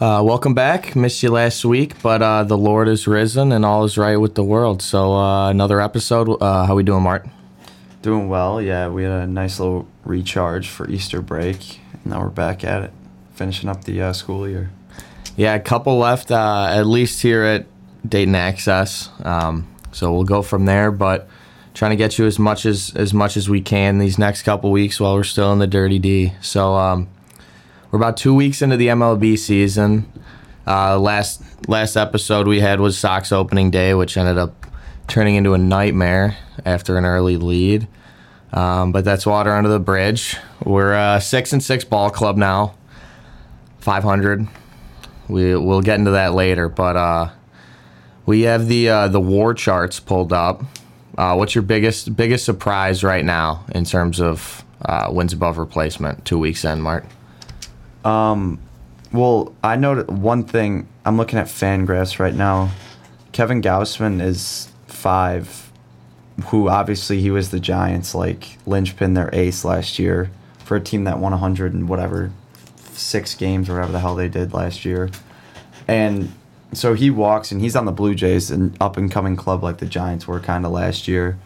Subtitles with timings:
[0.00, 0.94] Uh, welcome back.
[0.94, 4.36] Missed you last week, but uh, the Lord is risen and all is right with
[4.36, 4.80] the world.
[4.80, 6.40] So uh, another episode.
[6.40, 7.26] Uh, how we doing, Mart?
[8.00, 8.86] Doing well, yeah.
[8.86, 11.80] We had a nice little recharge for Easter break.
[11.92, 12.92] And now we're back at it,
[13.34, 14.70] finishing up the uh, school year.
[15.36, 17.66] Yeah, a couple left, uh, at least here at
[18.08, 19.10] Dayton Access.
[19.24, 21.28] Um, so we'll go from there, but
[21.74, 24.70] trying to get you as much as as much as we can these next couple
[24.70, 26.34] weeks while we're still in the Dirty D.
[26.40, 27.08] So um,
[27.90, 30.10] we're about two weeks into the MLB season.
[30.66, 34.66] Uh, last last episode we had was Sox opening day, which ended up
[35.06, 37.88] turning into a nightmare after an early lead.
[38.52, 40.36] Um, but that's water under the bridge.
[40.64, 42.74] We're a six and six ball club now,
[43.78, 44.46] five hundred.
[45.28, 47.30] We we'll get into that later, but uh,
[48.26, 50.62] we have the uh, the WAR charts pulled up.
[51.16, 56.26] Uh, what's your biggest biggest surprise right now in terms of uh, wins above replacement?
[56.26, 57.06] Two weeks in, Mart.
[58.04, 58.60] Um,
[59.12, 60.86] well, I know one thing.
[61.04, 62.70] I'm looking at Fangraphs right now.
[63.32, 65.70] Kevin Gausman is five,
[66.46, 70.30] who obviously he was the Giants like linchpin, their ace last year
[70.64, 72.30] for a team that won 100 and whatever
[72.92, 75.08] six games or whatever the hell they did last year,
[75.86, 76.32] and
[76.72, 79.78] so he walks and he's on the Blue Jays, an up and coming club like
[79.78, 81.38] the Giants were kind of last year,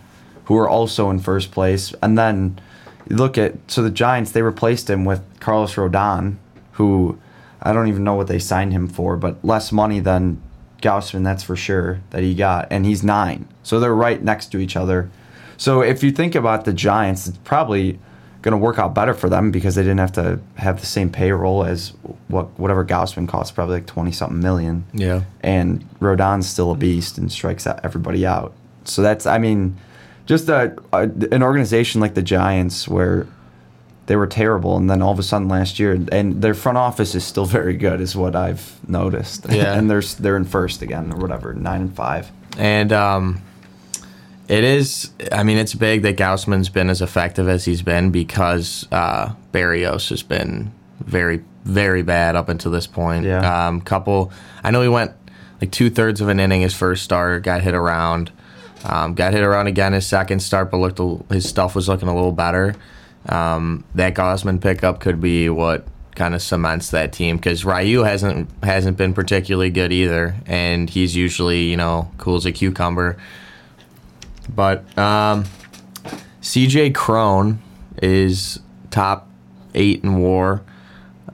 [0.47, 2.61] who are also in first place, and then.
[3.09, 6.37] Look at so the Giants they replaced him with Carlos Rodon,
[6.73, 7.19] who
[7.63, 10.43] I don't even know what they signed him for, but less money than
[10.83, 12.69] Gausman, that's for sure, that he got.
[12.71, 13.49] And he's nine.
[13.63, 15.11] So they're right next to each other.
[15.57, 18.01] So if you think about the Giants, it's probably
[18.43, 21.09] going to work out better for them because they didn't have to have the same
[21.09, 21.91] payroll as
[22.27, 24.85] what whatever Gausman costs, probably like 20 something million.
[24.93, 25.23] Yeah.
[25.41, 28.53] And Rodon's still a beast and strikes everybody out.
[28.85, 29.77] So that's, I mean,
[30.27, 33.29] just a, a, an organization like the Giants where
[34.07, 37.15] they were terrible, and then all of a sudden last year, and their front office
[37.15, 39.47] is still very good, is what I've noticed.
[39.51, 42.31] Yeah, and they're they're in first again or whatever, nine and five.
[42.59, 43.43] And um,
[44.49, 48.87] it is, I mean, it's big that Gausman's been as effective as he's been because
[48.93, 53.25] uh, Berrios has been very very bad up until this point.
[53.25, 53.67] Yeah.
[53.69, 54.33] Um, couple,
[54.65, 55.13] I know he went
[55.61, 58.33] like two thirds of an inning his first start, got hit around.
[58.85, 62.09] Um, got hit around again his second start, but looked a, his stuff was looking
[62.09, 62.75] a little better.
[63.29, 68.51] Um, that Gausman pickup could be what kind of cements that team because Ryu hasn't
[68.63, 73.17] hasn't been particularly good either, and he's usually you know cool as a cucumber.
[74.55, 75.45] But um,
[76.41, 77.61] CJ Cron
[78.03, 78.61] is
[78.91, 79.29] top
[79.75, 80.63] eight in WAR.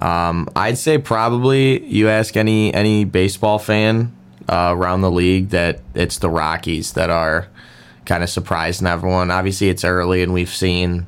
[0.00, 4.15] Um, I'd say probably you ask any any baseball fan
[4.49, 7.49] uh, around the league that it's the Rockies that are
[8.05, 9.31] kind of surprising everyone.
[9.31, 11.06] Obviously, it's early, and we've seen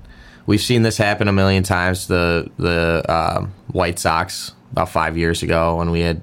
[0.51, 2.09] we've seen this happen a million times.
[2.09, 6.21] The the uh, White Sox about five years ago when we had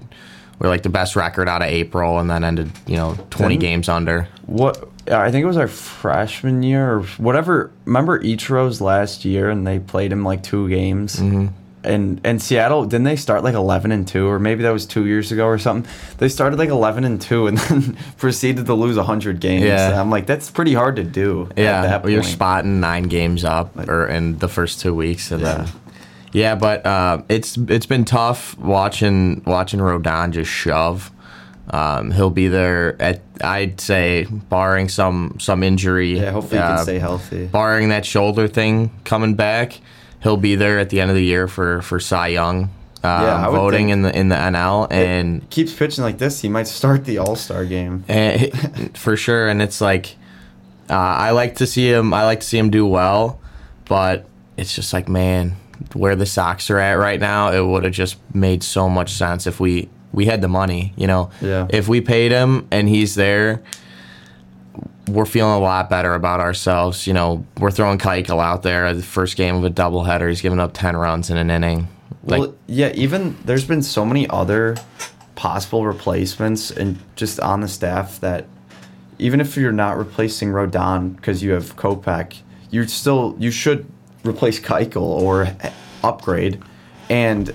[0.60, 3.56] we are like the best record out of April, and then ended you know twenty
[3.56, 4.28] Didn't, games under.
[4.46, 7.72] What I think it was our freshman year or whatever.
[7.86, 11.16] Remember Ichiro's last year, and they played him like two games.
[11.16, 11.48] Mm-hmm
[11.88, 15.06] and and Seattle didn't they start like 11 and 2 or maybe that was 2
[15.06, 15.92] years ago or something.
[16.18, 19.66] They started like 11 and 2 and then proceeded to lose 100 games.
[19.66, 20.00] Yeah.
[20.00, 22.06] I'm like that's pretty hard to do yeah.
[22.06, 25.58] you're spotting 9 games up like, or in the first 2 weeks and yeah.
[25.58, 25.68] then
[26.34, 26.56] yeah.
[26.56, 31.12] But uh, it's it's been tough watching watching Rodon just shove.
[31.70, 36.76] Um, he'll be there at I'd say barring some some injury yeah hopefully uh, he
[36.76, 37.48] can stay healthy.
[37.48, 39.82] barring that shoulder thing coming back
[40.22, 42.70] he'll be there at the end of the year for for Cy Young.
[43.04, 46.68] Um, yeah, voting in the in the NL and keeps pitching like this, he might
[46.68, 49.48] start the All Star game and, for sure.
[49.48, 50.16] And it's like
[50.90, 52.14] uh, I like to see him.
[52.14, 53.40] I like to see him do well,
[53.86, 54.26] but
[54.58, 55.56] it's just like man,
[55.94, 59.46] where the Sox are at right now, it would have just made so much sense
[59.46, 60.94] if we we had the money.
[60.96, 61.68] You know, yeah.
[61.70, 63.62] if we paid him and he's there
[65.08, 67.08] we're feeling a lot better about ourselves.
[67.08, 70.28] You know, we're throwing Keuchel out there the first game of a doubleheader.
[70.30, 71.88] He's giving up ten runs in an inning.
[72.24, 72.92] Like, well, yeah.
[72.94, 74.76] Even there's been so many other
[75.36, 78.48] possible replacements and just on the staff that
[79.20, 83.86] even if you're not replacing Rodon because you have Kopech, you still you should
[84.24, 85.48] replace Keuchel or
[86.04, 86.62] upgrade.
[87.10, 87.54] And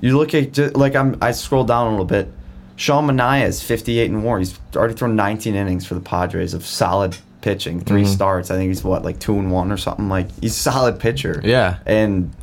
[0.00, 2.32] you look at like I'm I scroll down a little bit
[2.82, 4.40] Sean Manaea is 58 and WAR.
[4.40, 8.12] He's already thrown 19 innings for the Padres of solid pitching, 3 mm-hmm.
[8.12, 8.50] starts.
[8.50, 10.08] I think he's what like two and one or something.
[10.08, 11.40] Like he's a solid pitcher.
[11.44, 12.34] Yeah, and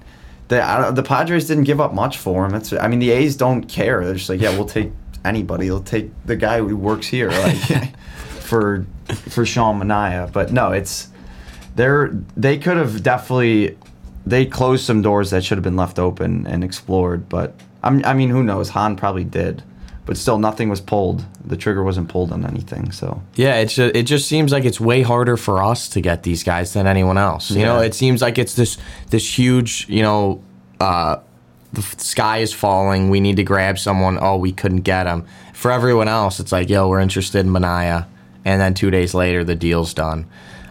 [0.47, 2.55] the the Padres didn't give up much for him.
[2.55, 4.05] It's I mean the A's don't care.
[4.05, 4.93] They're just like yeah we'll take
[5.25, 5.65] anybody.
[5.65, 7.97] They'll take the guy who works here like
[8.39, 10.31] for for Sean Manaea.
[10.31, 11.09] But no, it's
[11.75, 13.77] they're they could have definitely
[14.25, 18.13] they closed some doors that should have been left open and explored, but I'm, I
[18.13, 18.69] mean, who knows?
[18.69, 19.63] Hahn probably did,
[20.09, 21.23] but still, nothing was pulled.
[21.45, 22.91] The trigger wasn't pulled on anything.
[22.91, 26.23] So Yeah, it's just, it just seems like it's way harder for us to get
[26.23, 27.51] these guys than anyone else.
[27.51, 28.79] You know, it seems like it's this
[29.11, 30.41] this huge, you know,
[30.79, 31.17] uh,
[31.73, 33.11] the f- sky is falling.
[33.11, 34.17] We need to grab someone.
[34.19, 35.27] Oh, we couldn't get him.
[35.53, 38.07] For everyone else, it's like, yo, we're interested in Manaea,
[38.45, 40.25] and then two days later, the deal's done.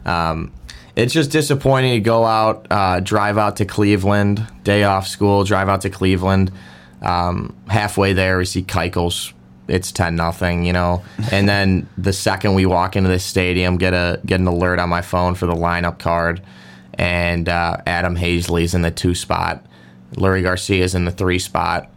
[0.04, 0.52] Um,
[0.96, 5.68] it's just disappointing to go out, uh, drive out to Cleveland, day off school, drive
[5.68, 6.50] out to Cleveland.
[7.02, 9.32] Um, halfway there, we see Keuchels.
[9.68, 11.02] It's ten nothing, you know.
[11.30, 14.88] And then the second we walk into this stadium, get a get an alert on
[14.88, 16.42] my phone for the lineup card,
[16.94, 19.64] and uh, Adam Haseley's in the two spot,
[20.14, 21.90] Leury Garcia's in the three spot,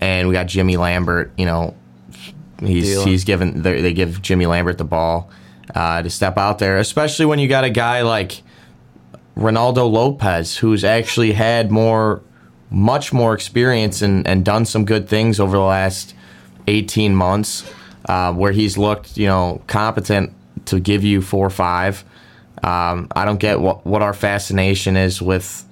[0.00, 1.32] and we got Jimmy Lambert.
[1.36, 1.76] You know,
[2.60, 3.08] he's Dealing.
[3.08, 5.30] he's given they they give Jimmy Lambert the ball
[5.74, 8.42] uh, to step out there, especially when you got a guy like
[9.36, 12.22] Ronaldo Lopez, who's actually had more,
[12.72, 16.14] much more experience and, and done some good things over the last
[16.66, 17.70] 18 months,
[18.06, 20.32] uh, where he's looked, you know, competent
[20.66, 22.04] to give you four or five.
[22.62, 25.64] Um, I don't get what, what our fascination is with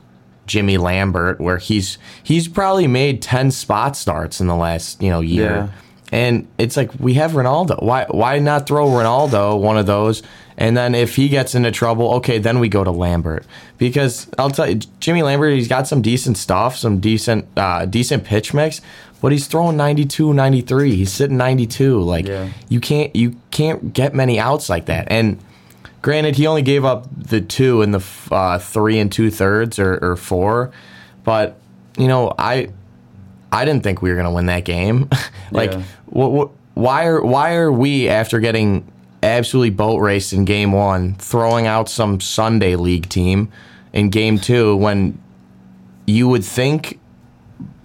[0.47, 5.20] Jimmy Lambert, where he's he's probably made 10 spot starts in the last, you know,
[5.20, 5.50] year.
[5.50, 5.69] Yeah.
[6.12, 7.81] And it's like we have Ronaldo.
[7.82, 10.25] Why why not throw Ronaldo one of those?
[10.60, 13.46] And then if he gets into trouble, okay, then we go to Lambert
[13.78, 18.24] because I'll tell you, Jimmy Lambert, he's got some decent stuff, some decent uh, decent
[18.24, 18.82] pitch mix,
[19.22, 20.94] but he's throwing 92, 93.
[20.96, 22.00] He's sitting 92.
[22.02, 22.50] Like Yeah.
[22.68, 25.08] you can't you can't get many outs like that.
[25.10, 25.38] And
[26.02, 29.98] granted, he only gave up the two in the uh, three and two thirds or,
[30.02, 30.70] or four,
[31.24, 31.56] but
[31.96, 32.68] you know I
[33.50, 35.08] I didn't think we were gonna win that game.
[35.50, 35.82] like, Yeah.
[36.06, 38.84] what, what, why are why are we after getting
[39.38, 43.50] absolutely boat raced in game one, throwing out some Sunday league team
[43.92, 45.20] in game two when
[46.06, 46.98] you would think,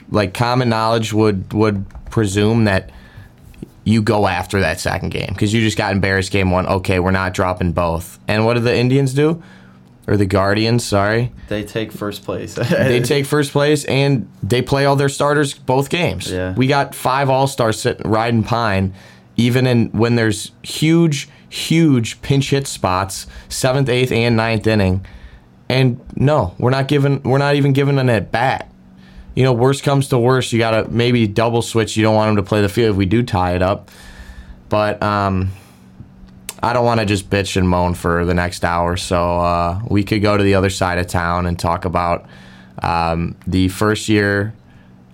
[0.10, 2.92] like common knowledge would would presume that
[3.84, 6.66] you go after that second game because you just got embarrassed game one.
[6.66, 8.20] Okay, we're not dropping both.
[8.28, 9.42] And what do the Indians do?
[10.08, 10.86] Or the Guardians?
[10.86, 12.54] Sorry they take first place.
[12.70, 16.32] they take first place and they play all their starters both games.
[16.32, 16.54] Yeah.
[16.54, 18.94] We got five all stars sitting riding pine,
[19.36, 25.06] even in when there's huge, huge pinch hit spots, seventh, eighth, and ninth inning.
[25.70, 28.70] And no, we're not giving we're not even giving an at bat.
[29.36, 31.98] You know, worst comes to worst, you gotta maybe double switch.
[31.98, 33.90] You don't want them to play the field if we do tie it up.
[34.70, 35.52] But um
[36.64, 40.04] I don't want to just bitch and moan for the next hour, so uh, we
[40.04, 42.26] could go to the other side of town and talk about
[42.82, 44.56] um, the first year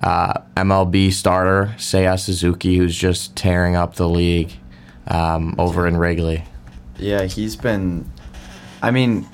[0.01, 4.53] uh, MLB starter Seiya Suzuki, who's just tearing up the league
[5.07, 6.43] um, over in Wrigley.
[6.97, 8.09] Yeah, he's been.
[8.81, 9.27] I mean,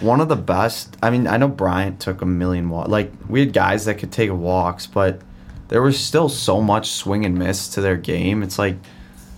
[0.00, 0.96] one of the best.
[1.02, 2.90] I mean, I know Bryant took a million walks.
[2.90, 5.20] Like we had guys that could take walks, but
[5.68, 8.42] there was still so much swing and miss to their game.
[8.42, 8.76] It's like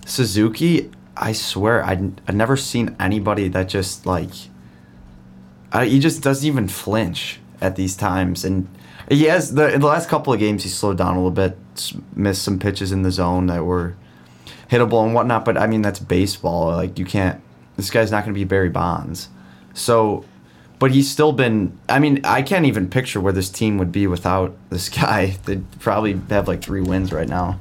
[0.05, 0.91] Suzuki.
[1.17, 1.93] I swear, I
[2.27, 4.31] I've never seen anybody that just like.
[5.71, 8.67] I, he just doesn't even flinch at these times, and
[9.09, 11.57] he has the in the last couple of games he slowed down a little bit,
[12.15, 13.95] missed some pitches in the zone that were
[14.69, 15.45] hittable and whatnot.
[15.45, 16.67] But I mean, that's baseball.
[16.67, 17.41] Like you can't.
[17.77, 19.29] This guy's not going to be Barry Bonds.
[19.73, 20.23] So,
[20.79, 21.77] but he's still been.
[21.89, 25.37] I mean, I can't even picture where this team would be without this guy.
[25.45, 27.59] They'd probably have like three wins right now.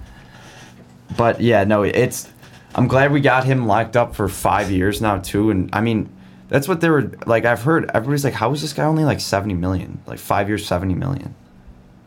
[1.16, 2.30] But yeah, no, it's.
[2.76, 5.50] I'm glad we got him locked up for five years now too.
[5.50, 6.08] And I mean,
[6.48, 7.44] that's what they were like.
[7.44, 10.00] I've heard everybody's like, how is this guy only like 70 million?
[10.06, 11.34] Like five years, 70 million.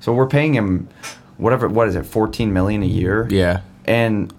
[0.01, 0.89] So we're paying him,
[1.37, 1.67] whatever.
[1.67, 3.27] What is it, 14 million a year?
[3.29, 3.61] Yeah.
[3.85, 4.33] and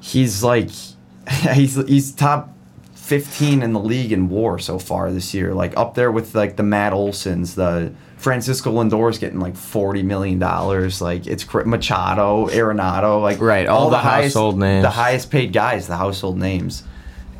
[0.00, 0.70] he's like
[1.54, 2.56] he's he's top
[2.94, 6.56] 15 in the league in war so far this year like up there with like
[6.56, 13.20] the Matt Olsons the Francisco Lindor's getting like 40 million dollars like it's Machado Arenado
[13.20, 14.82] like Right, all the highest, household names.
[14.84, 16.84] the highest paid guys the household names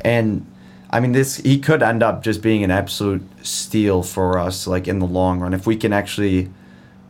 [0.01, 0.45] and
[0.89, 4.87] I mean this he could end up just being an absolute steal for us like
[4.89, 6.49] in the long run if we can actually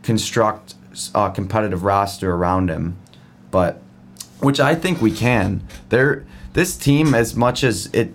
[0.02, 0.74] construct
[1.14, 2.96] a competitive roster around him
[3.50, 3.82] but
[4.42, 5.62] which I think we can.
[5.88, 8.12] There, this team, as much as it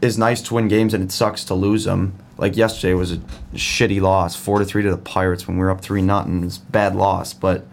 [0.00, 2.14] is nice to win games and it sucks to lose them.
[2.38, 3.18] Like yesterday was a
[3.54, 6.44] shitty loss, four to three to the Pirates when we were up three nothing.
[6.44, 7.66] It's a bad loss, but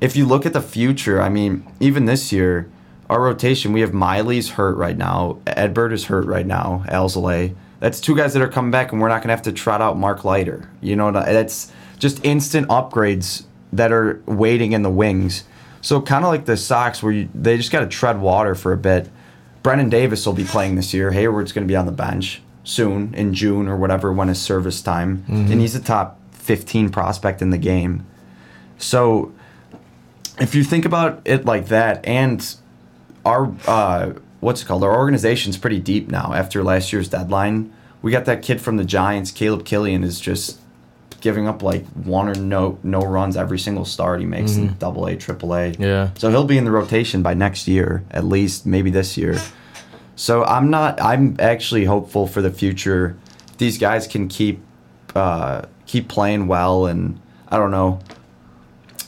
[0.00, 2.68] if you look at the future, I mean, even this year,
[3.08, 5.38] our rotation, we have Miley's hurt right now.
[5.46, 6.84] Adbert is hurt right now.
[6.88, 7.54] Alzolay.
[7.78, 9.98] That's two guys that are coming back, and we're not gonna have to trot out
[9.98, 10.68] Mark Leiter.
[10.80, 15.44] You know, that's just instant upgrades that are waiting in the wings.
[15.82, 18.72] So kind of like the Sox, where you, they just got to tread water for
[18.72, 19.10] a bit.
[19.62, 21.12] Brennen Davis will be playing this year.
[21.12, 24.80] Heyward's going to be on the bench soon in June or whatever when his service
[24.80, 28.06] time, and he's a top 15 prospect in the game.
[28.78, 29.32] So
[30.38, 32.54] if you think about it like that, and
[33.24, 34.82] our uh, what's it called?
[34.84, 37.72] Our organization's pretty deep now after last year's deadline.
[38.02, 40.58] We got that kid from the Giants, Caleb Killian, is just
[41.22, 45.06] giving up like one or no no runs every single start he makes in Double
[45.06, 45.70] A, Triple A.
[45.70, 46.10] Yeah.
[46.18, 49.38] So he'll be in the rotation by next year, at least maybe this year.
[50.16, 51.00] So I'm not.
[51.00, 53.16] I'm actually hopeful for the future.
[53.56, 54.60] These guys can keep
[55.14, 58.00] uh, keep playing well, and I don't know.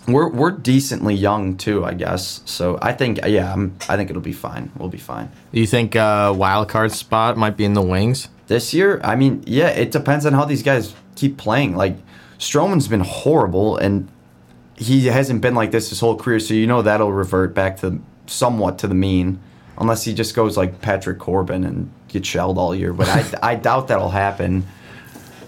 [0.06, 2.42] We're we're decently young too, I guess.
[2.47, 4.71] So I think yeah, I'm, I think it'll be fine.
[4.78, 5.30] We'll be fine.
[5.52, 8.28] Do you think uh, wild card spot might be in the wings?
[8.47, 11.76] This year, I mean, yeah, it depends on how these guys keep playing.
[11.76, 11.97] Like
[12.38, 14.09] Stroman's been horrible, and
[14.76, 16.40] he hasn't been like this his whole career.
[16.40, 19.40] So you know that'll revert back to somewhat to the mean,
[19.78, 22.92] unless he just goes like Patrick Corbin and gets shelled all year.
[22.92, 24.66] But I I doubt that'll happen.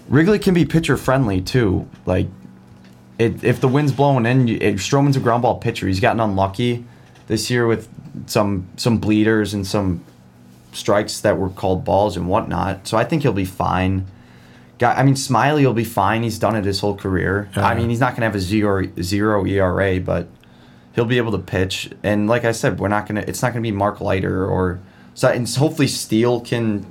[0.07, 1.87] Wrigley can be pitcher friendly too.
[2.05, 2.27] Like,
[3.19, 5.87] it, if the wind's blowing in, it, Stroman's a ground ball pitcher.
[5.87, 6.85] He's gotten unlucky
[7.27, 7.89] this year with
[8.25, 10.03] some some bleeders and some
[10.71, 12.87] strikes that were called balls and whatnot.
[12.87, 14.05] So I think he'll be fine.
[14.79, 16.23] Guy, I mean, Smiley will be fine.
[16.23, 17.49] He's done it his whole career.
[17.55, 20.27] I mean, he's not going to have a zero zero ERA, but
[20.93, 21.89] he'll be able to pitch.
[22.03, 23.27] And like I said, we're not going to.
[23.27, 24.79] It's not going to be Mark Leiter or
[25.15, 25.29] so.
[25.29, 26.85] And hopefully, Steele can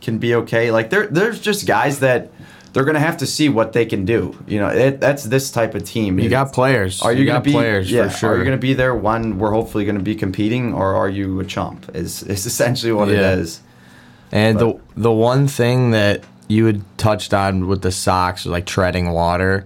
[0.00, 0.70] can be okay.
[0.70, 2.30] Like there, there's just guys that
[2.72, 4.38] they're going to have to see what they can do.
[4.46, 6.18] You know, it, that's this type of team.
[6.18, 7.02] You got players.
[7.02, 8.30] Are you, got gonna be players yeah, for sure?
[8.32, 11.08] Are you going to be there when we're hopefully going to be competing, or are
[11.08, 11.94] you a chump?
[11.94, 13.32] Is is essentially what Yeah.
[13.32, 13.60] it is.
[14.32, 18.66] And But- the the one thing that you had touched on with the Sox, like
[18.66, 19.64] treading water,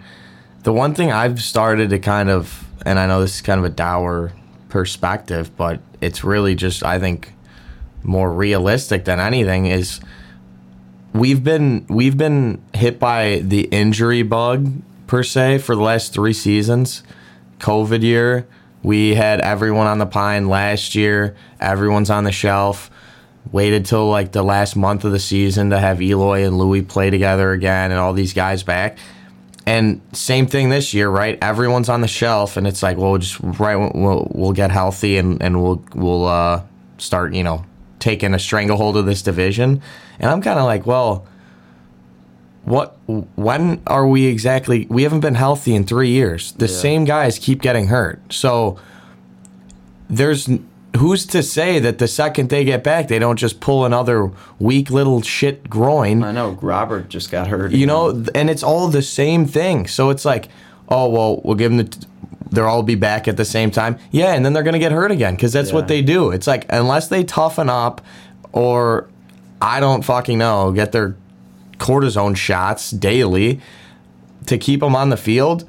[0.64, 3.64] the one thing I've started to kind of, and I know this is kind of
[3.64, 4.32] a dour
[4.68, 7.32] perspective, but it's really just I think
[8.02, 10.00] more realistic than anything is
[11.12, 14.72] we've been we've been hit by the injury bug
[15.06, 17.02] per se for the last three seasons.
[17.58, 18.46] COVID year,
[18.82, 21.36] we had everyone on the pine last year.
[21.60, 22.90] Everyone's on the shelf.
[23.52, 27.10] Waited till like the last month of the season to have Eloy and Luis play
[27.10, 28.98] together again, and all these guys back.
[29.66, 31.38] And same thing this year, right?
[31.40, 35.40] Everyone's on the shelf, and it's like, well, just right, we'll we'll get healthy, and
[35.42, 36.62] and we'll we'll uh,
[36.98, 37.64] start, you know,
[37.98, 39.82] taking a stranglehold of this division.
[40.18, 41.26] And I'm kind of like, well,
[42.64, 42.96] what?
[43.06, 44.86] When are we exactly?
[44.88, 46.52] We haven't been healthy in three years.
[46.52, 46.72] The Yeah.
[46.74, 48.78] same guys keep getting hurt, so
[50.08, 50.48] there's
[50.96, 54.90] who's to say that the second they get back, they don't just pull another weak
[54.90, 57.72] little shit groin I know Robert just got hurt.
[57.72, 59.86] you know, th- and it's all the same thing.
[59.86, 60.48] So it's like,
[60.88, 61.84] oh well, we'll give them the.
[61.84, 62.06] T-
[62.50, 63.98] they'll all be back at the same time.
[64.10, 66.30] Yeah, and then they're gonna get hurt again because that's what they do.
[66.30, 68.02] It's like unless they toughen up,
[68.52, 69.08] or
[69.62, 71.16] I don't fucking know, get their
[71.78, 73.60] cortisone shots daily
[74.46, 75.66] to keep them on the field.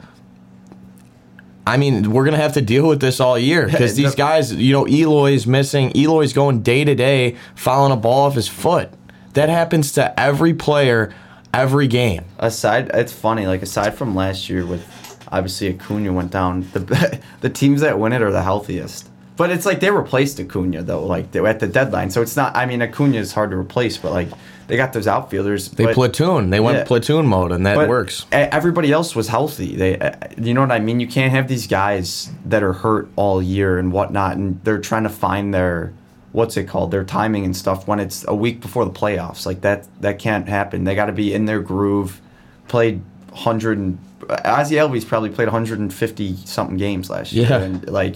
[1.65, 4.73] I mean, we're gonna have to deal with this all year because these guys, you
[4.73, 5.95] know, Eloy's missing.
[5.95, 8.89] Eloy's going day to day, fouling a ball off his foot.
[9.33, 11.13] That happens to every player,
[11.53, 12.25] every game.
[12.37, 13.47] aside, it's funny.
[13.47, 14.85] Like aside from last year, with
[15.31, 16.67] obviously Acuna went down.
[16.73, 19.09] The the teams that win it are the healthiest.
[19.35, 22.11] But it's like they replaced Acuna though, like they at the deadline.
[22.11, 22.55] So it's not.
[22.55, 24.29] I mean, Acuna is hard to replace, but like
[24.67, 25.69] they got those outfielders.
[25.69, 26.49] They but, platoon.
[26.49, 26.83] They went Yeah.
[26.85, 28.25] platoon mode, and that but works.
[28.31, 29.75] Everybody else was healthy.
[29.75, 30.99] They, uh, you know what I mean.
[30.99, 35.03] You can't have these guys that are hurt all year and whatnot, and they're trying
[35.03, 35.93] to find their
[36.31, 39.45] what's it called, their timing and stuff when it's a week before the playoffs.
[39.45, 40.83] Like that, that can't happen.
[40.83, 42.19] They got to be in their groove.
[42.67, 43.01] Played
[43.33, 47.61] hundred and Ozzy Albies probably played 150 something games last year, Yeah.
[47.61, 48.15] and like.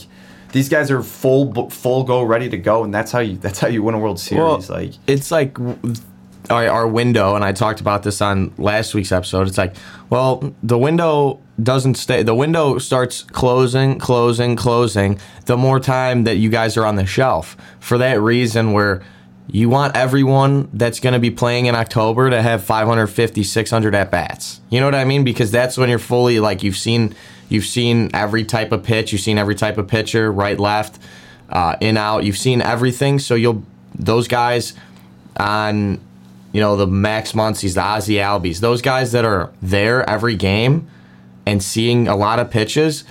[0.53, 3.35] These guys are full, full go, ready to go, and that's how you.
[3.37, 4.69] That's how you win a World Series.
[4.69, 5.57] like, it's like
[6.49, 9.47] our, our window, and I talked about this on last week's episode.
[9.47, 9.75] It's like,
[10.09, 12.23] well, the window doesn't stay.
[12.23, 15.19] The window starts closing, closing, closing.
[15.45, 19.03] The more time that you guys are on the shelf, for that reason, where
[19.49, 24.11] you want everyone that's going to be playing in October to have 550, 600 at
[24.11, 24.61] bats.
[24.69, 25.23] You know what I mean?
[25.23, 27.15] Because that's when you're fully like you've seen
[27.49, 30.99] you've seen every type of pitch, you've seen every type of pitcher, right, left,
[31.49, 32.25] uh, in, out.
[32.25, 33.19] You've seen everything.
[33.19, 33.63] So you'll
[33.95, 34.73] those guys
[35.37, 35.99] on
[36.57, 40.87] you know the Max Muncies, the Ozzy Albies, those guys that are there every game
[41.45, 43.03] and seeing a lot of pitches.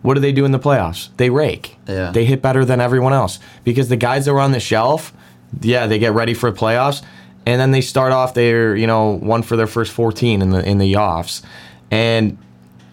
[0.00, 1.10] What do they do in the playoffs?
[1.18, 1.76] They rake.
[1.86, 2.10] Yeah.
[2.10, 5.12] They hit better than everyone else because the guys that were on the shelf,
[5.60, 7.02] yeah, they get ready for the playoffs,
[7.44, 10.66] and then they start off their you know one for their first fourteen in the
[10.66, 11.42] in the offs,
[11.90, 12.38] and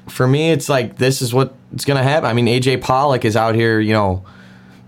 [0.09, 2.29] for me it's like this is what's gonna happen.
[2.29, 4.25] I mean AJ Pollock is out here you know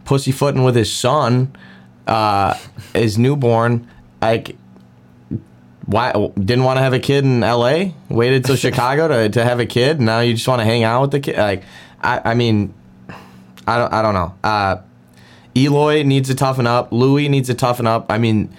[0.03, 1.55] pussyfooting with his son,
[2.05, 2.55] uh,
[2.93, 3.87] his newborn,
[4.21, 4.57] like.
[5.85, 7.93] Why didn't want to have a kid in L.A.
[8.09, 9.99] Waited till Chicago to, to have a kid.
[9.99, 11.37] Now you just want to hang out with the kid.
[11.37, 11.63] Like,
[12.01, 12.73] I, I mean,
[13.67, 13.93] I don't.
[13.93, 14.33] I don't know.
[14.43, 14.77] Uh,
[15.55, 16.91] Eloy needs to toughen up.
[16.91, 18.05] Luis needs to toughen up.
[18.11, 18.49] I mean,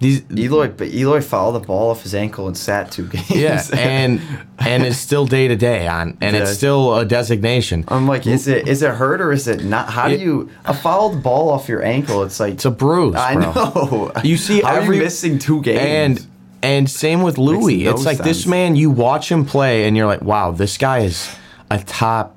[0.00, 0.22] these.
[0.36, 3.30] Eloy, but Eloy fouled the ball off his ankle and sat two games.
[3.30, 4.20] Yeah, and
[4.58, 6.42] and it's still day to day on, and Yeah.
[6.42, 7.84] it's still a designation.
[7.88, 9.88] I'm like, is it is it hurt or is it not?
[9.88, 12.22] How do you a fouled ball off your ankle?
[12.24, 13.52] It's like It's a bruise, I bro.
[13.52, 14.12] know.
[14.24, 16.18] You see How every are you missing two games?
[16.20, 16.26] and
[16.62, 17.84] and same with Luis.
[17.84, 18.76] no it's like this man.
[18.76, 21.34] You watch him play, and you're like, wow, this guy is
[21.70, 22.36] a top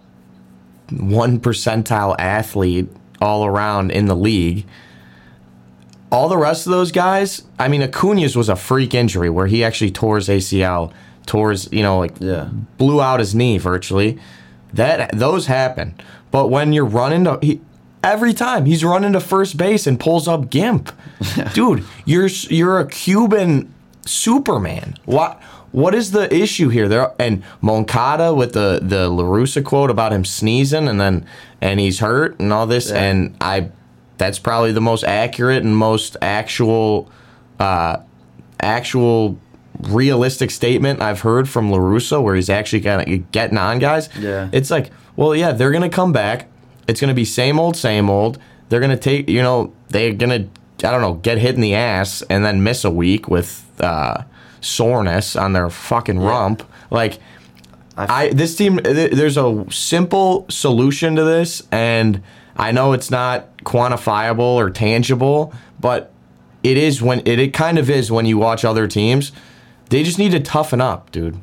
[0.91, 2.88] one percentile athlete
[3.22, 4.65] all around in the league.
[6.12, 9.63] All the rest of those guys, I mean, Acuna's was a freak injury where he
[9.63, 10.94] actually tore his ACL,
[11.25, 12.50] tore his, you know, like Yeah.
[12.77, 14.17] blew out his knee virtually.
[14.74, 15.96] That those happen,
[16.32, 17.62] but when you're running to he,
[18.03, 20.91] every time he's running to first base and pulls up Gimp,
[21.53, 23.74] dude, you're you're a Cuban
[24.05, 24.97] Superman.
[25.05, 26.88] What what is the issue here?
[26.88, 31.25] There and Moncada with the the La Russa quote about him sneezing and then
[31.62, 33.03] and he's hurt and all this Yeah.
[33.03, 33.69] and I
[34.17, 37.12] that's probably the most accurate and most actual
[37.59, 37.97] uh
[38.62, 39.38] actual
[39.81, 44.07] realistic statement I've heard from La Russa where he's actually kind of getting on guys.
[44.17, 44.47] Yeah.
[44.53, 46.47] It's like, well, yeah, they're going to come back.
[46.88, 48.39] It's going to be same old, same old.
[48.69, 50.29] They're going to take, you know, they're going
[50.79, 53.64] to, I don't know, get hit in the ass and then miss a week with
[53.79, 54.24] uh,
[54.62, 56.63] soreness on their fucking rump.
[56.89, 57.20] Like,
[57.98, 62.22] I this team th- there's a simple solution to this and
[62.58, 66.12] I know it's not quantifiable or tangible, but
[66.63, 69.32] it is when it, it kind of is when you watch other teams.
[69.89, 71.38] They just need to toughen up, dude.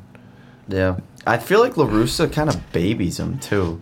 [0.67, 0.97] Yeah.
[1.25, 3.81] I feel like La Russa kind of babies him too.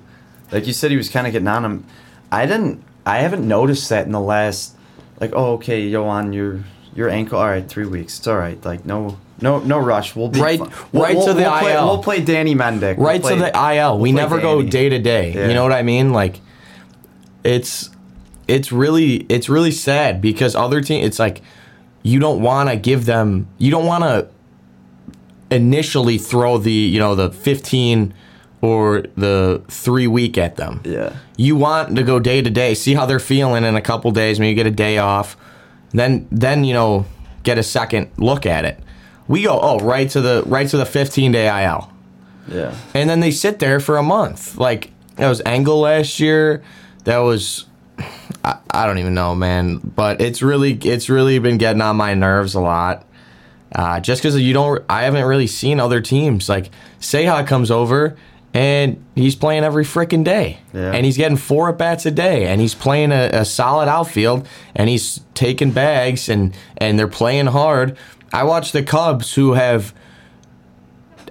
[0.51, 1.85] Like you said he was kind of getting on him.
[2.31, 4.75] I didn't I haven't noticed that in the last
[5.19, 6.31] like oh okay, yo on
[6.95, 8.17] your ankle all right, 3 weeks.
[8.19, 8.63] It's all right.
[8.65, 10.15] Like no no no rush.
[10.15, 10.69] We'll be Right- fine.
[10.93, 11.85] right we'll, to the we'll play, IL.
[11.87, 12.97] We'll play Danny Mendick.
[12.97, 13.97] We'll Right play- to the IL.
[13.99, 15.33] we never go day to day.
[15.33, 15.47] Yeah.
[15.47, 16.11] You know what I mean?
[16.13, 16.39] Like
[17.43, 17.89] it's
[18.47, 21.41] it's really it's really sad because other team it's like
[22.03, 24.27] you don't want to give them you don't want to
[25.49, 28.13] initially throw the, you know, the 15
[28.61, 30.81] or the 3 week at them.
[30.85, 31.13] Yeah.
[31.35, 34.39] You want to go day to day, see how they're feeling in a couple days,
[34.39, 35.35] maybe get a day off.
[35.93, 37.05] Then then you know,
[37.43, 38.79] get a second look at it.
[39.27, 41.91] We go, oh, right to the right to the 15 day IL
[42.47, 42.75] Yeah.
[42.93, 44.57] and then they sit there for a month.
[44.57, 46.63] Like that was Engel last year.
[47.05, 47.65] That was
[48.43, 49.77] I, I don't even know, man.
[49.77, 53.05] But it's really it's really been getting on my nerves a lot.
[53.73, 58.17] Uh, just because you don't, I haven't really seen other teams like Seiya comes over
[58.53, 60.91] and he's playing every freaking day, Yeah.
[60.91, 64.47] and he's getting four at bats a day, and he's playing a, a solid outfield,
[64.75, 67.97] and he's taking bags, and and they're playing hard.
[68.33, 69.93] I watch the Cubs who have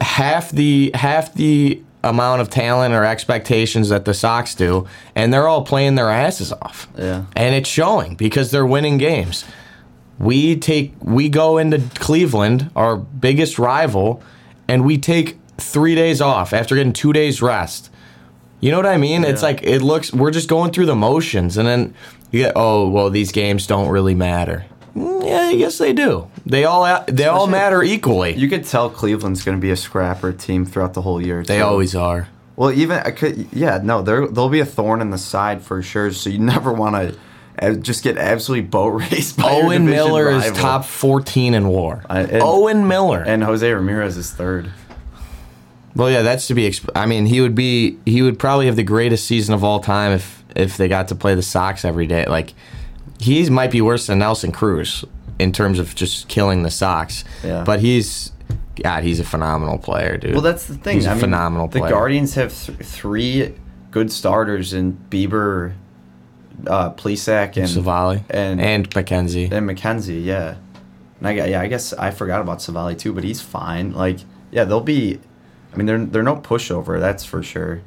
[0.01, 5.47] half the half the amount of talent or expectations that the Sox do, and they're
[5.49, 6.89] all playing their asses off.
[6.97, 7.25] Yeah.
[7.37, 9.45] And it's showing because they're winning games.
[10.19, 14.23] We take we go into Cleveland, our biggest rival,
[14.69, 17.91] and we take 3 days off after getting 2 days rest.
[18.61, 19.25] You know what I mean?
[19.25, 21.95] It's like it looks we're just going through the motions and then
[22.31, 24.67] you get oh, well these games don't really matter.
[24.95, 26.29] Mm, Yeah, yes they do.
[26.45, 28.35] They all they all matter equally.
[28.35, 31.43] You could tell Cleveland's going to be a scrapper team throughout the whole year.
[31.43, 32.29] they always are.
[32.57, 35.81] Well, even I could, yeah, no, there there'll be a thorn in the side for
[35.83, 36.11] sure.
[36.13, 37.19] So you never want to
[37.67, 39.39] uh, just get absolutely boat raced.
[39.39, 42.05] By Owen Miller is top 14 in WAR.
[42.11, 43.23] I- and- Owen Miller.
[43.27, 44.71] and Jose Ramirez is third.
[45.97, 46.69] Well, yeah, that's to be.
[46.69, 47.99] Exp- I mean, he would be.
[48.07, 51.15] He would probably have the greatest season of all time if if they got to
[51.15, 52.27] play the Sox every day.
[52.27, 52.55] Like,
[53.19, 55.05] he might be worse than Nelson Cruz
[55.39, 57.25] in terms of just killing the Sox.
[57.43, 57.65] Yeah.
[57.65, 58.33] But he's,
[58.83, 60.33] God, he's a phenomenal player, dude.
[60.33, 60.97] Well, that's the thing.
[60.97, 61.91] He's a I mean, phenomenal The player.
[61.93, 63.55] Guardians have th- three
[63.91, 65.73] good starters in Bieber,
[66.67, 69.51] uh, Plesac, and Civale and and McKenzie.
[69.51, 70.25] and McKenzie.
[70.25, 70.57] Yeah,
[71.19, 71.61] and I yeah.
[71.61, 73.93] I guess I forgot about Civale too, but he's fine.
[73.93, 74.19] Like
[74.51, 75.21] yeah, they'll be.
[75.73, 76.99] I mean, they're they're no pushover.
[77.01, 77.83] That's for sure.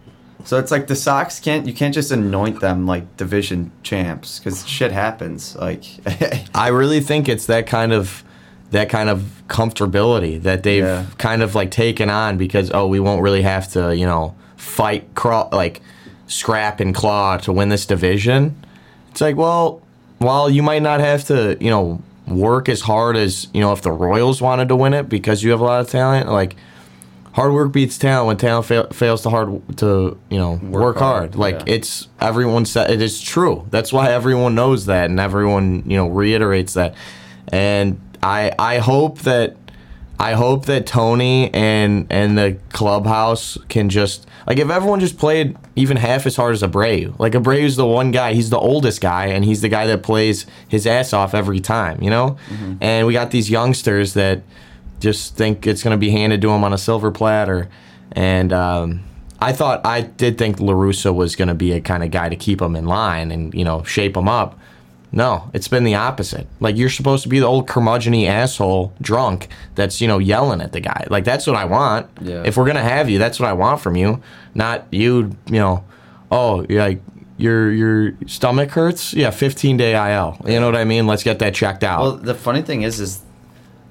[0.46, 4.68] So it's like the Sox can't you can't just anoint them like division champs because
[4.68, 5.56] shit happens.
[5.56, 5.84] Like
[6.56, 8.24] I really think it's that kind of
[8.72, 11.06] that kind of comfortability that they've Yeah.
[11.18, 15.14] kind of like taken on because oh we won't really have to you know fight
[15.16, 15.82] crawl like
[16.28, 18.56] scrap and claw to win this division.
[19.12, 19.82] It's like well
[20.20, 23.82] while you might not have to you know work as hard as you know if
[23.82, 26.56] the Royals wanted to win it because you have a lot of talent like
[27.34, 31.36] hard work beats talent when talent fail, fails to hard to you know work, hard.
[31.36, 31.76] hard, Like yeah.
[31.76, 33.68] it's everyone said it is true.
[33.70, 36.96] That's why everyone knows that and everyone you know reiterates that.
[37.50, 39.58] And I I hope that
[40.20, 45.58] I hope that Tony and and the clubhouse can just like if everyone just played
[45.76, 47.18] even half as hard as Abreu.
[47.20, 50.46] Like Abreu's the one guy, he's the oldest guy, and he's the guy that plays
[50.68, 52.38] his ass off every time, you know.
[52.50, 52.76] Mm-hmm.
[52.80, 54.44] And we got these youngsters that
[55.04, 57.70] just think it's going to be handed to him on a silver platter.
[58.14, 59.04] And um,
[59.40, 62.30] I thought I did think La Russa was going to be a kind of guy
[62.30, 64.58] to keep him in line and you know shape them up.
[65.12, 66.48] No, it's been the opposite.
[66.60, 70.72] Like you're supposed to be the old curmudgeony asshole drunk that's you know yelling at
[70.72, 71.06] the guy.
[71.10, 72.08] Like that's what I want.
[72.22, 72.44] Yeah.
[72.46, 74.24] If we're gonna have you, that's what I want from you.
[74.56, 75.36] Not you.
[75.48, 75.84] You know.
[76.32, 77.02] Oh, you're like
[77.38, 79.14] your your stomach hurts.
[79.14, 80.38] Yeah, 15 day IL.
[80.48, 81.06] You know what I mean?
[81.08, 82.02] Let's get that checked out.
[82.02, 83.22] Well, the funny thing is, is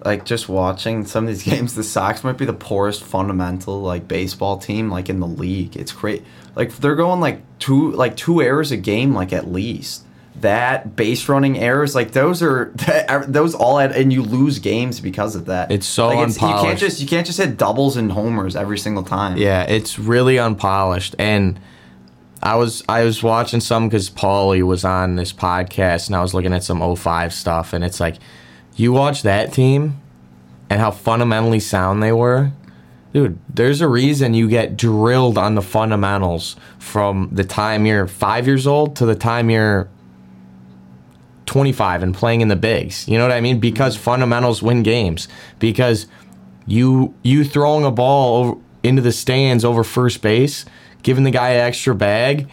[0.05, 4.09] like just watching some of these games, the Sox might be the poorest fundamental like
[4.09, 5.77] baseball team like in the league.
[5.77, 6.25] It's great.
[6.55, 10.05] Like they're going like two like two errors a game, like at least.
[10.37, 12.73] That base running errors, like those are
[13.11, 15.71] er, those all add, and you lose games because of that.
[15.71, 19.03] It's so like you can't just you can't just hit doubles and homers every single
[19.03, 19.37] time.
[19.37, 21.15] Yeah, it's really unpolished.
[21.19, 21.61] And
[22.43, 26.35] I was I was watching some because Paulie was on this podcast, and I was
[26.35, 28.17] looking at some 05 stuff, and it's like,
[28.77, 30.01] you watch that team,
[30.71, 32.53] and how fundamentally sound they were.
[33.13, 38.47] Dude, there's a reason you get drilled on the fundamentals from the time you're five
[38.47, 39.89] years old to the time you're
[41.45, 43.07] 25 and playing in the bigs.
[43.07, 43.61] You know what I mean?
[43.61, 45.29] Because fundamentals win games.
[45.59, 46.07] Because
[46.67, 50.65] you you throwing a ball over, into the stands over first base,
[51.03, 52.51] giving the guy an extra bag,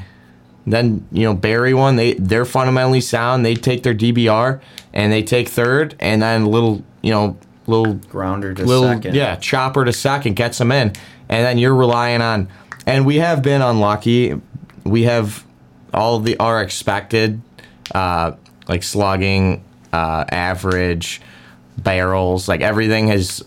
[0.68, 1.96] then you know bury one.
[1.96, 3.46] They they're fundamentally sound.
[3.46, 4.60] They take their DBR
[4.94, 9.16] and they take third, and then little you know little Grounder to little second.
[9.16, 10.90] yeah chopper to second gets them in,
[11.30, 12.50] and then you're relying on.
[12.86, 14.40] And we have been unlucky.
[14.84, 15.46] We have
[15.94, 17.42] all the our expected
[17.94, 18.34] uh,
[18.68, 21.22] like slugging, uh, average,
[21.78, 23.44] barrels, like everything has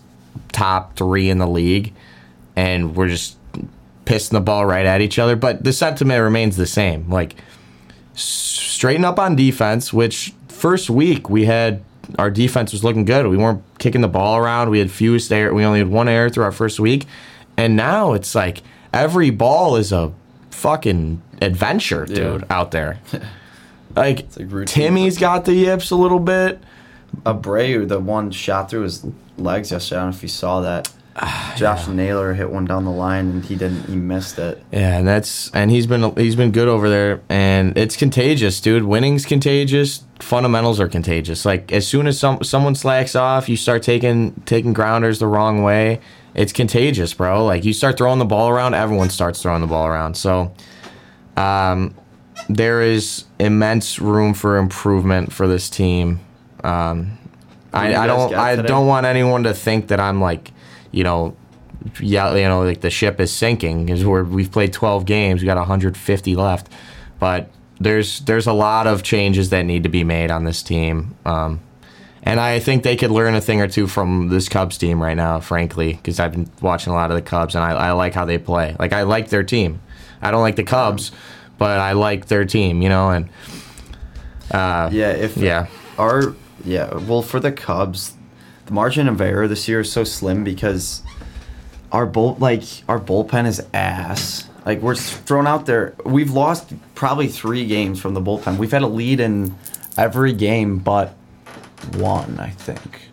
[0.51, 1.93] top three in the league,
[2.55, 3.37] and we're just
[4.05, 5.35] pissing the ball right at each other.
[5.35, 7.09] But the sentiment remains the same.
[7.09, 7.35] Like
[8.13, 9.93] straighten up on defense.
[9.93, 11.83] Which first week we had
[12.17, 13.27] our defense was looking good.
[13.27, 14.69] We weren't kicking the ball around.
[14.69, 15.53] We had fewest error.
[15.53, 17.05] We only had one error through our first week,
[17.57, 18.61] and now it's like
[18.93, 20.13] every ball is a
[20.51, 22.99] fucking adventure, dude, out there.
[23.95, 24.65] Like, like.
[24.65, 26.59] Timmy's got the yips a little bit.
[27.27, 29.05] Abreu, the one shot through his
[29.37, 29.99] legs yesterday.
[29.99, 30.91] I don't know if you saw that.
[31.55, 33.83] Josh Naylor hit one down the line and he didn't.
[33.83, 34.63] He missed it.
[34.71, 38.83] Yeah, and that's and he's been he's been good over there, and it's contagious, dude.
[38.83, 40.03] Winning's contagious.
[40.19, 41.45] Fundamentals are contagious.
[41.45, 45.61] Like as soon as some someone slacks off, you start taking taking grounders the wrong
[45.61, 45.99] way.
[46.33, 47.45] It's contagious, bro.
[47.45, 50.15] Like you start throwing the ball around, everyone starts throwing the ball around.
[50.17, 50.51] So,
[51.37, 51.93] um,
[52.49, 56.21] there is immense room for improvement for this team.
[56.63, 57.19] Um,
[57.71, 58.67] I, I don't I today?
[58.67, 60.51] don't want anyone to think that I'm like,
[60.93, 61.35] you know,
[61.99, 65.45] yeah, you know, like the ship is sinking because we're we've played 12 games, we
[65.45, 66.69] got 150 left,
[67.19, 67.49] but
[67.81, 71.59] there's there's a lot of changes that need to be made on this team, um,
[72.21, 75.17] and I think they could learn a thing or two from this Cubs team right
[75.17, 78.13] now, frankly, because I've been watching a lot of the Cubs and I, I like
[78.13, 78.77] how they play.
[78.79, 79.81] Like I like their team.
[80.21, 81.11] I don't like the Cubs,
[81.57, 83.27] but I like their team, you know, and
[84.51, 85.67] uh, Yeah, if yeah.
[85.97, 88.13] our yeah, well for the Cubs,
[88.65, 91.03] the margin of error this year is so slim because
[91.91, 94.47] our bull like our bullpen is ass.
[94.65, 95.93] Like we're thrown out there.
[96.05, 98.57] We've lost probably three games from the bullpen.
[98.57, 99.55] We've had a lead in
[99.97, 101.13] every game but
[101.95, 103.09] one, I think.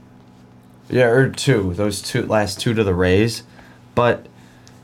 [0.89, 1.75] Yeah, or two.
[1.75, 3.43] Those two last two to the Rays,
[3.95, 4.27] but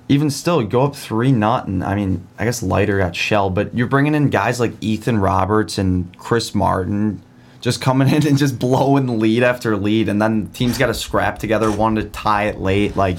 [0.08, 1.82] even still, go up three nothing.
[1.82, 5.78] I mean, I guess Leiter got shell, but you're bringing in guys like Ethan Roberts
[5.78, 7.22] and Chris Martin,
[7.66, 11.38] just coming in and just blowing lead after lead, and then teams got to scrap
[11.38, 12.96] together one to tie it late.
[12.96, 13.18] Like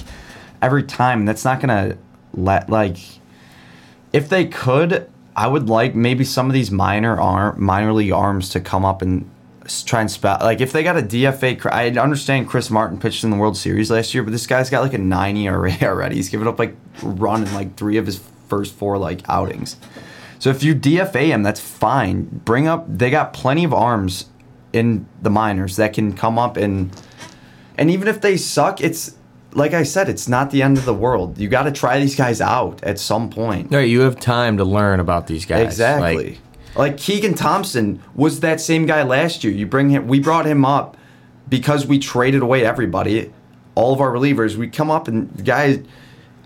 [0.62, 1.98] every time, that's not gonna
[2.34, 2.98] let like.
[4.14, 8.50] If they could, I would like maybe some of these minor arm, minor league arms
[8.52, 9.30] to come up and
[9.86, 10.38] try and spell.
[10.40, 13.92] Like if they got a DFA, I understand Chris Martin pitched in the World Series
[13.92, 16.16] last year, but this guy's got like a 9 ERA already.
[16.16, 19.76] He's given up like run in like three of his first four like outings.
[20.40, 22.24] So if you DFA him, that's fine.
[22.24, 22.86] Bring up.
[22.88, 24.28] They got plenty of arms
[24.78, 26.92] in the minors that can come up and
[27.78, 29.16] and even if they suck, it's
[29.54, 31.38] like I said, it's not the end of the world.
[31.38, 33.72] You got to try these guys out at some point.
[33.72, 35.66] Right, you have time to learn about these guys.
[35.66, 36.16] Exactly.
[36.30, 36.40] Like,
[36.76, 39.52] Like, Keegan Thompson was that same guy last year.
[39.54, 40.08] You bring him.
[40.08, 40.96] We brought him up
[41.50, 43.32] because we traded away everybody,
[43.74, 44.56] all of our relievers.
[44.58, 45.82] We come up and the guy.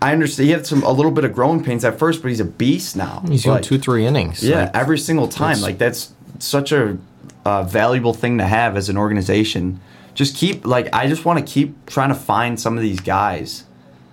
[0.00, 2.40] I understand he had some a little bit of growing pains at first, but he's
[2.40, 3.22] a beast now.
[3.28, 4.42] he's going two, three innings.
[4.42, 5.52] Yeah, Like, every single time.
[5.52, 6.96] it's- Like that's such a
[7.44, 9.80] uh, valuable thing to have as an organization
[10.14, 13.64] just keep like I just want to keep trying to find some of these guys.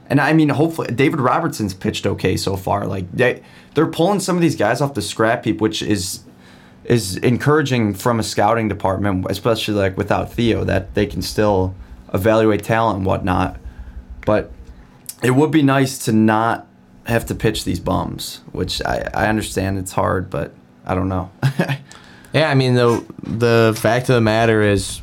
[0.08, 2.88] And I mean, hopefully, David Robertson's pitched okay so far.
[2.88, 3.44] Like they,
[3.76, 6.24] they're pulling some of these guys off the scrap heap, which is
[6.86, 11.76] is encouraging from a scouting department, especially like without Theo, that they can still
[12.13, 13.60] evaluate talent and whatnot.
[14.26, 14.52] But
[15.22, 16.65] it would be nice to not
[17.06, 20.54] have to pitch these bums, which I, I understand it's hard, but
[20.86, 21.30] I don't know.
[22.34, 25.02] Yeah, I mean the the fact of the matter is,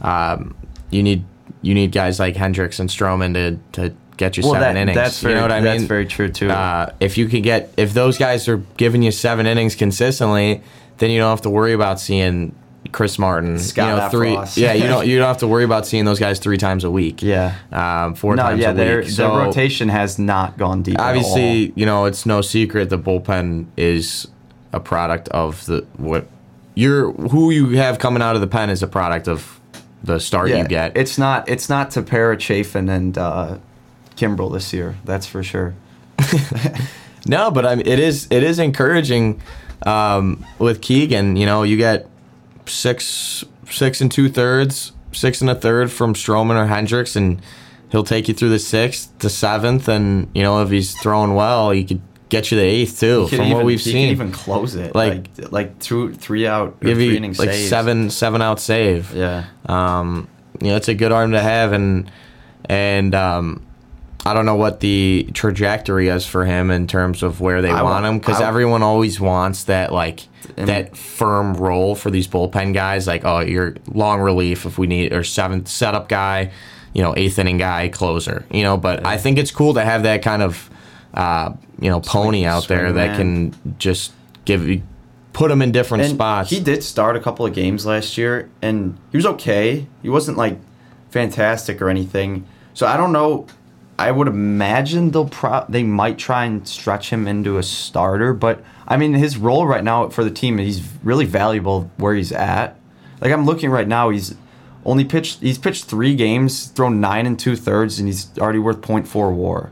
[0.00, 0.54] um,
[0.90, 1.24] you need
[1.62, 4.96] you need guys like Hendricks and Stroman to to get you well, seven that, innings.
[4.96, 5.88] that's very, you know what I that's mean?
[5.88, 6.50] very true too.
[6.50, 10.62] Uh, if you could get if those guys are giving you seven innings consistently,
[10.98, 12.54] then you don't have to worry about seeing
[12.90, 13.58] Chris Martin.
[13.58, 14.62] Scott you know, three.
[14.62, 16.90] Yeah, you don't you don't have to worry about seeing those guys three times a
[16.90, 17.22] week.
[17.22, 17.54] yeah.
[17.70, 18.76] um, four No, times yeah, a week.
[18.78, 20.94] their So rotation has not gone deep.
[20.98, 21.08] at all.
[21.08, 24.26] obviously, you know, it's no secret the bullpen is
[24.72, 26.26] a product of the what
[26.74, 29.60] you're who you have coming out of the pen is a product of
[30.02, 30.96] the start yeah, you get.
[30.96, 33.58] it's not it's not to Tepera, Chafin, and uh,
[34.16, 34.96] Kimbrel this year.
[35.04, 35.74] That's for sure.
[37.26, 39.40] No, but I mean, it is it is encouraging
[39.86, 41.36] um, with Keegan.
[41.36, 42.08] You know, you get
[42.66, 47.40] six six and two thirds, six and a third from Stroman or Hendricks, and
[47.90, 49.88] he'll take you through the sixth to seventh.
[49.88, 53.28] And you know, if he's throwing well, he could get you the eighth too.
[53.28, 54.94] From even, what we've seen, even close it.
[54.94, 57.68] Like- Like like, two three out give three you inning like saves.
[57.68, 59.14] seven seven out save.
[59.14, 59.44] Yeah.
[59.66, 60.26] Um,
[60.60, 62.10] you know, it's a good arm to have, and
[62.68, 63.62] and um,
[64.24, 67.82] I don't know what the trajectory is for him in terms of where they I
[67.82, 72.72] want wa- him because everyone always wants that like that firm role for these bullpen
[72.74, 73.06] guys.
[73.06, 76.50] Like, oh, you're long relief if we need or seventh setup guy,
[76.94, 78.44] you know, eighth inning guy, closer.
[78.50, 80.68] You know, but I think it's cool to have that kind of
[81.14, 83.52] uh, you know pony out there swing that man.
[83.52, 84.12] can just
[84.44, 84.82] give you
[85.32, 86.50] put him in different And spots.
[86.50, 89.86] He did start a couple of games last year, and he was okay.
[90.02, 90.58] He wasn't like
[91.10, 92.46] fantastic or anything.
[92.74, 93.46] So I don't know.
[93.98, 98.62] I would imagine they'll pro- they might try and stretch him into a starter, but
[98.88, 102.78] I mean his role right now for the team, he's really valuable where he's at.
[103.20, 104.34] Like I'm looking right now, he's
[104.84, 108.80] only pitched he's pitched three games, thrown nine and two thirds, and he's already worth
[108.80, 109.70] 0.4 WAR,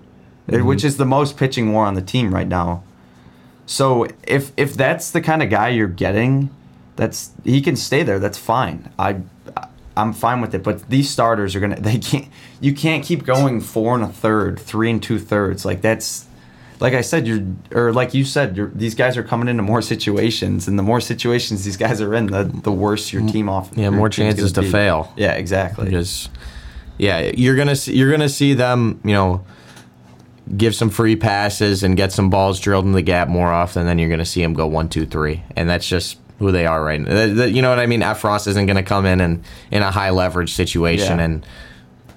[0.50, 0.86] which mm-hmm.
[0.86, 2.82] is the most pitching WAR on the team right now.
[3.66, 6.50] So if if that's the kind of guy you're getting,
[6.96, 8.18] that's he can stay there.
[8.18, 8.92] That's fine.
[8.98, 9.20] I
[9.96, 10.62] I'm fine with it.
[10.62, 12.28] But these starters are gonna they can't
[12.60, 15.64] you can't keep going four and a third, three and two thirds.
[15.64, 16.26] Like that's
[16.80, 19.82] like I said, you're or like you said, you're, these guys are coming into more
[19.82, 23.32] situations, and the more situations these guys are in, the the worse your mm-hmm.
[23.32, 23.70] team off.
[23.74, 24.70] yeah, more chances to be.
[24.70, 25.12] fail.
[25.16, 25.84] Yeah, exactly.
[25.84, 26.28] because
[27.00, 29.42] yeah you're gonna see you're gonna see them you know
[30.56, 33.98] give some free passes and get some balls drilled in the gap more often then
[33.98, 35.42] you're gonna see them go one two three.
[35.56, 37.44] And that's just who they are right now.
[37.44, 38.00] You know what I mean?
[38.00, 41.24] Effross isn't gonna come in and in a high leverage situation Yeah.
[41.24, 41.46] and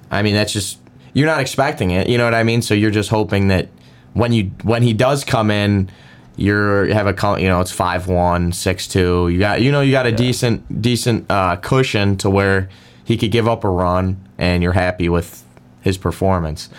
[0.09, 0.79] I mean that's just
[1.13, 2.61] you're not expecting it you know what I mean?
[2.61, 3.69] So you're just hoping that
[4.13, 5.89] when you when he does come in
[6.35, 9.27] you're you have a you know it's five one six two.
[9.29, 12.69] You got you know you got a decent decent uh, cushion to where
[13.03, 15.43] he could give up a run and you're happy with
[15.81, 16.69] his performance.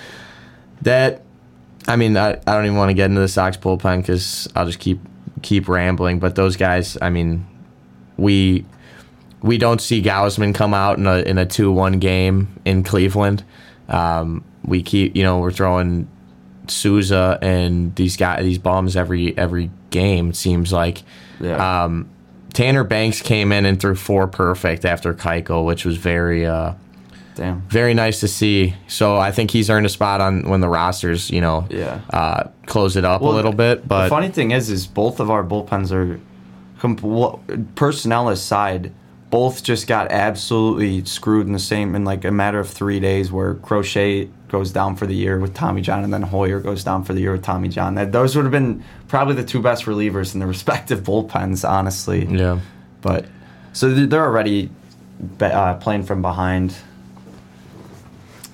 [0.83, 1.23] That
[1.87, 4.66] I mean I, I don't even want to get into the Sox bullpen because I'll
[4.66, 5.01] just keep
[5.42, 7.47] keep rambling but those guys I mean
[8.16, 8.64] we
[9.42, 13.44] we don't see Gausman come out in a in a two one game in Cleveland
[13.88, 16.09] um, we keep you know we're throwing
[16.68, 20.31] Sousa and these guys, these bombs every every game.
[20.31, 21.03] It seems like.
[21.40, 21.85] Yeah.
[21.85, 22.11] Um,
[22.53, 26.75] Tanner Banks came in and threw four perfect after Keuchel, which was very uh,
[27.35, 27.62] Damn.
[27.62, 28.75] very nice to see.
[28.87, 32.01] So I think he's earned a spot on when the rosters, you know, Yeah.
[32.11, 33.83] uh, close it up Well, a little bit.
[33.83, 36.20] the But funny thing is, is both of our bullpens are,
[36.79, 37.38] com- wha-
[37.75, 38.92] personnel aside,
[39.31, 43.33] both just got absolutely screwed in the same in like a matter of three days.
[43.33, 47.03] Where Crochet goes down for the year with Tommy John, and then Heuer goes down
[47.03, 47.97] for the year with Tommy John.
[47.97, 52.27] That those would have been probably the two best relievers in the respective bullpens, honestly.
[52.27, 52.61] yeah,
[53.03, 53.27] But
[53.73, 54.70] so they're they're already
[55.40, 56.77] uh, playing from behind.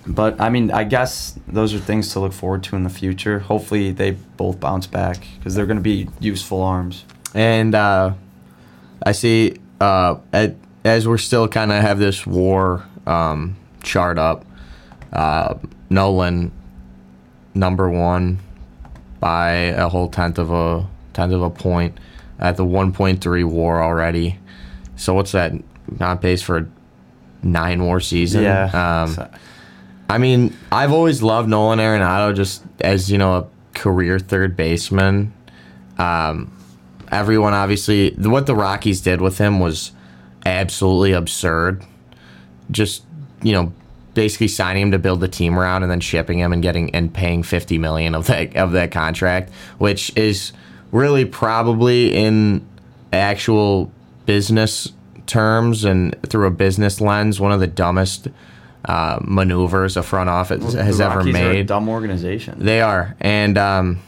[0.07, 3.39] But I mean, I guess those are things to look forward to in the future.
[3.41, 7.05] Hopefully, they both bounce back because they're going to be useful arms.
[7.35, 8.13] and uh,
[9.05, 14.45] I see uh, at, as we're still kind of have this war um, chart up.
[15.13, 15.55] Uh,
[15.91, 16.53] Nolan
[17.55, 18.39] number one
[19.19, 21.99] by a whole tenth of a tenth of a point
[22.39, 24.39] at the 1.3 WAR already.
[24.97, 25.53] So what's that?
[26.01, 26.69] On pace for
[27.43, 28.45] nine WAR season.
[28.45, 29.03] Yeah.
[29.03, 29.31] Um, So-
[30.11, 35.33] I mean, I've always loved Nolan Arenado just as, you know, a career third baseman.
[35.99, 36.53] Um,
[37.13, 39.93] everyone obviously, what the Rockies did with him was
[40.45, 41.85] absolutely absurd.
[42.73, 43.05] Just
[43.43, 43.73] you know,
[44.15, 47.13] basically signing him to build the team around and then shipping him and getting and
[47.13, 50.53] paying 50 million of that of that contract, which is
[50.93, 52.67] really probably in
[53.13, 53.93] actual
[54.27, 54.93] business
[55.27, 58.27] terms and through a business lens one of the dumbest
[58.85, 61.67] uh, maneuvers a front office has ever Rockies are a made.
[61.67, 62.57] dumb organization.
[62.59, 63.99] They are, and um,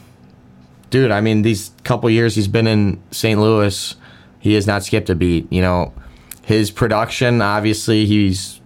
[0.89, 3.39] dude, I mean, these couple years he's been in St.
[3.39, 3.95] Louis,
[4.39, 5.51] he has not skipped a beat.
[5.51, 5.93] You know,
[6.43, 8.59] his production, obviously, he's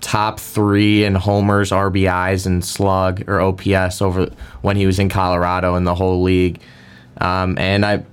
[0.00, 4.30] top three in homers, RBIs, and slug or OPS over
[4.62, 6.60] when he was in Colorado in the whole league.
[7.18, 8.04] Um, and I,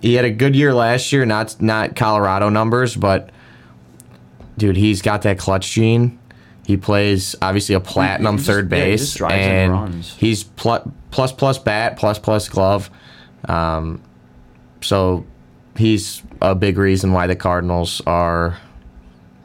[0.00, 3.30] he had a good year last year, not not Colorado numbers, but
[4.56, 6.18] dude, he's got that clutch gene.
[6.68, 10.14] He plays obviously a platinum just- third yeah, base, in and runs.
[10.18, 12.90] he's pl- plus plus bat, plus plus glove.
[13.48, 14.02] Um,
[14.82, 15.24] so
[15.78, 18.58] he's a big reason why the Cardinals are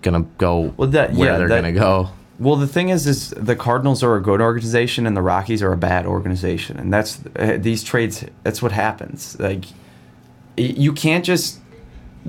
[0.01, 2.09] gonna go Well, that- where yeah, they're that- gonna go.
[2.39, 5.71] Well, the thing is, is the Cardinals are a good organization and the Rockies are
[5.71, 8.25] a bad organization, and that's uh, these trades.
[8.43, 9.37] That's what happens.
[9.39, 9.63] Like,
[10.57, 11.59] you can't just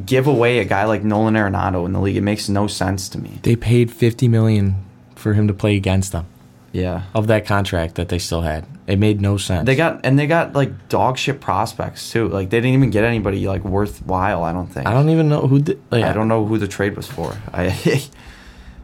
[0.05, 2.17] give away a guy like Nolan Arenado in the league.
[2.17, 3.39] It makes no sense to me.
[3.43, 4.77] They paid fifty million
[5.15, 6.27] for him to play against them
[6.73, 8.67] Yeah, of that contract that they still had.
[8.87, 9.65] It made no sense.
[9.65, 12.29] they got and they got like dog shit prospects too.
[12.29, 14.43] Like they didn't even get anybody like worthwhile.
[14.43, 14.87] I don't think.
[14.87, 15.61] I don't even know who.
[15.61, 17.37] Did, like, I don't know who the trade was for.
[17.53, 18.05] I.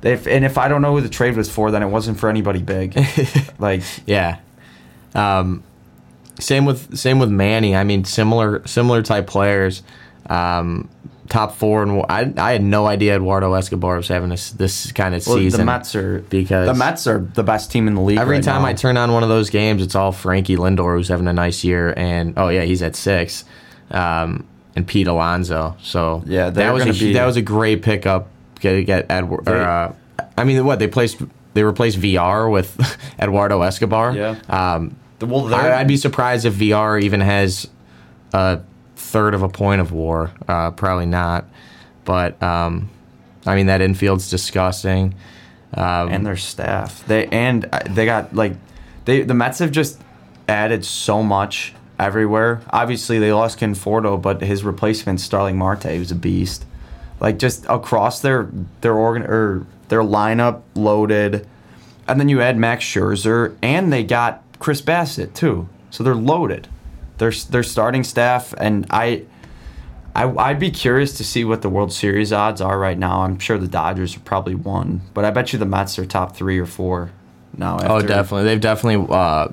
[0.02, 2.30] If, and if I don't know who the trade was for, then it wasn't for
[2.30, 2.98] anybody big.
[3.58, 4.38] like Yeah.
[5.14, 5.62] Um,
[6.38, 7.76] same with same with Manny.
[7.76, 9.82] I mean, similar similar type players.
[10.30, 10.88] Um,
[11.28, 15.14] top four, and I I had no idea Eduardo Escobar was having this this kind
[15.14, 15.60] of well, season.
[15.60, 18.18] the Mets are because the Mets are the best team in the league.
[18.18, 18.68] Every right time now.
[18.68, 21.64] I turn on one of those games, it's all Frankie Lindor who's having a nice
[21.64, 23.44] year, and oh yeah, he's at six,
[23.90, 25.76] um, and Pete Alonso.
[25.82, 28.28] So Yeah, that was a, be- that was a great pickup.
[28.60, 29.44] Get get Edward.
[29.46, 29.94] They- or, uh,
[30.36, 31.22] I mean, what they placed
[31.54, 32.76] they replaced Villar with
[33.18, 34.14] Eduardo Escobar.
[34.14, 34.36] Yeah.
[34.48, 37.68] Um, The- well, I, I'd be surprised if Villar even has
[38.32, 38.60] a
[39.10, 40.30] third of a point of WAR.
[40.46, 41.44] Uh, probably not.
[42.04, 42.90] But um,
[43.46, 45.14] I mean, that infield's disgusting.
[45.74, 47.06] Um, and their staff.
[47.06, 48.54] They and uh, they got like
[49.04, 50.00] they the Mets have just
[50.48, 52.62] added so much everywhere.
[52.70, 56.64] Obviously, they lost Conforto, but his replacement Starling Marte was a beast.
[57.20, 58.48] Like just across their
[58.80, 61.46] their organ or their lineup loaded,
[62.08, 65.68] and then you add Max Scherzer, and they got Chris Bassitt too.
[65.90, 66.68] So they're loaded.
[67.20, 69.24] Their their starting staff, and I.
[70.12, 73.22] I, I'd be curious to see what the World Series odds are right now.
[73.22, 76.34] I'm sure the Dodgers are probably one, but I bet you the Mets are top
[76.34, 77.12] three or four
[77.56, 77.78] now.
[77.80, 78.42] Oh, definitely.
[78.42, 79.50] They've definitely uh,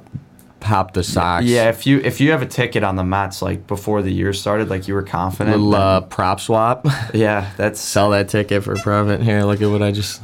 [0.60, 1.45] popped the Sox.
[1.45, 4.34] Yeah, if you if you have a ticket on the Mets like before the year
[4.34, 5.58] started, like you were confident.
[5.58, 6.88] Little uh, prop swap.
[7.13, 9.21] yeah, that's Sell that ticket for profit.
[9.21, 10.21] Here, look at what I just.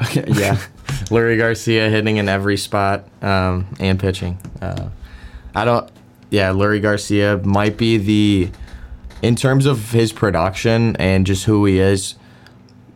[0.14, 0.58] yeah.
[1.10, 4.38] Leury Garcia hitting in every spot um, and pitching.
[4.60, 4.88] Uh,
[5.54, 5.90] I don't.
[6.30, 8.50] Yeah, Leury Garcia might be the,
[9.20, 12.14] in terms of his production and just who he is,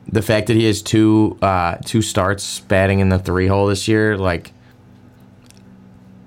[0.07, 3.89] the fact that he has two uh, two starts batting in the three hole this
[3.89, 4.53] year, like.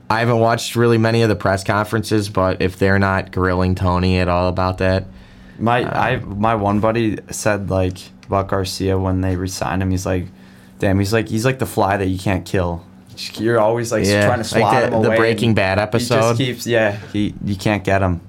[0.09, 4.19] I haven't watched really many of the press conferences, but if they're not grilling Tony
[4.19, 5.05] at all about that,
[5.59, 9.91] My I my one buddy said like about Garcia when they resigned him.
[9.91, 10.27] He's like,
[10.79, 10.99] damn.
[10.99, 12.85] He's like he's like the fly that you can't kill.
[13.35, 15.09] You're always like yeah, trying to swat like him the, away.
[15.09, 16.19] the Breaking and Bad He episode.
[16.19, 16.97] just keeps yeah.
[17.13, 18.21] He you can't get him.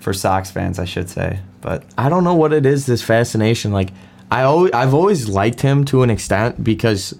[0.00, 2.86] For Sox fans, I should say, but I don't know what it is.
[2.86, 3.90] This fascination, like
[4.32, 7.16] I always, I've always liked him to an extent because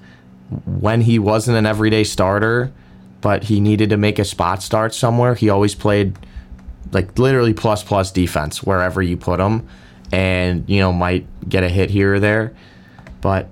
[0.65, 2.73] when he wasn't an everyday starter,
[3.21, 6.17] but he needed to make a spot start somewhere, he always played
[6.91, 9.69] like literally plus plus defense wherever you put him,
[10.11, 12.53] and you know might get a hit here or there,
[13.21, 13.49] but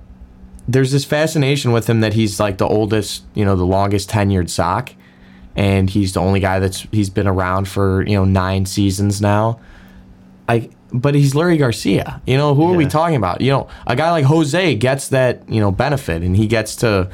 [0.72, 4.48] there's this fascination with him that he's like the oldest, you know, the longest tenured
[4.48, 4.92] sock,
[5.56, 9.60] and he's the only guy that's he's been around for you know nine seasons now.
[10.48, 12.20] I but he's Leury Garcia.
[12.26, 13.40] You know, who are we talking about?
[13.40, 17.08] You know, a guy like Jose gets that, you know, benefit and he gets to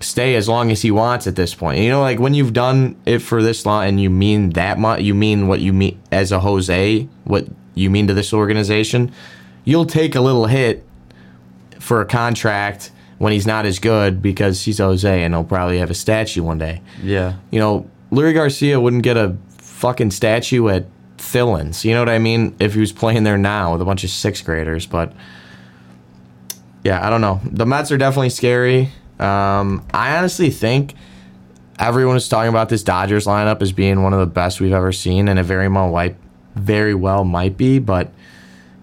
[0.00, 1.78] stay as long as he wants at this point.
[1.78, 5.02] You know, like when you've done it for this long and you mean that much,
[5.02, 9.12] you mean what you mean as a Jose, what you mean to this organization,
[9.64, 10.84] you'll take a little hit
[11.78, 12.90] for a contract
[13.22, 16.58] when he's not as good because he's Jose and he'll probably have a statue one
[16.58, 17.34] day yeah.
[17.52, 20.86] you know, Leury Garcia wouldn't get a fucking statue at
[21.18, 21.84] Thillins.
[21.84, 22.56] You know what I mean?
[22.58, 25.12] If he was playing there now with a bunch of sixth graders, but
[26.82, 27.40] yeah, I don't know.
[27.44, 28.90] The Mets are definitely scary.
[29.20, 30.94] Um, I honestly think
[31.78, 34.90] everyone is talking about this Dodgers lineup as being one of the best we've ever
[34.90, 36.16] seen, and it very well might,
[36.56, 37.78] very well might be.
[37.78, 38.12] But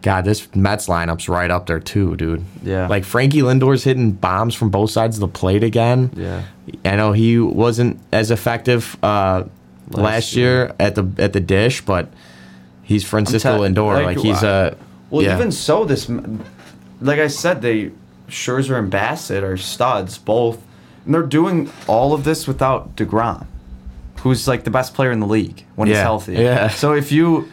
[0.02, 2.45] God, this Mets lineup's right up there too, dude.
[2.64, 2.88] Yeah.
[2.88, 6.12] Like Frankie Lindor's hitting bombs from both sides of the plate again.
[6.16, 6.43] Yeah.
[6.86, 9.43] I know he wasn't as effective uh,
[9.89, 10.66] last, year.
[10.66, 10.76] year.
[10.80, 12.10] at the at the dish, but
[12.84, 13.95] he's Francisco Lindor.
[13.95, 14.78] like, Like, he's a
[15.10, 15.36] Well, yeah.
[15.36, 16.10] even so, this,
[17.02, 17.91] like I said, they
[18.30, 20.62] Scherzer and Bassitt are studs both,
[21.06, 23.47] and they're doing all of this without Degrom,
[24.22, 26.34] who's like the best player in the league when he's healthy.
[26.34, 26.70] yeah.
[26.70, 27.52] So if you,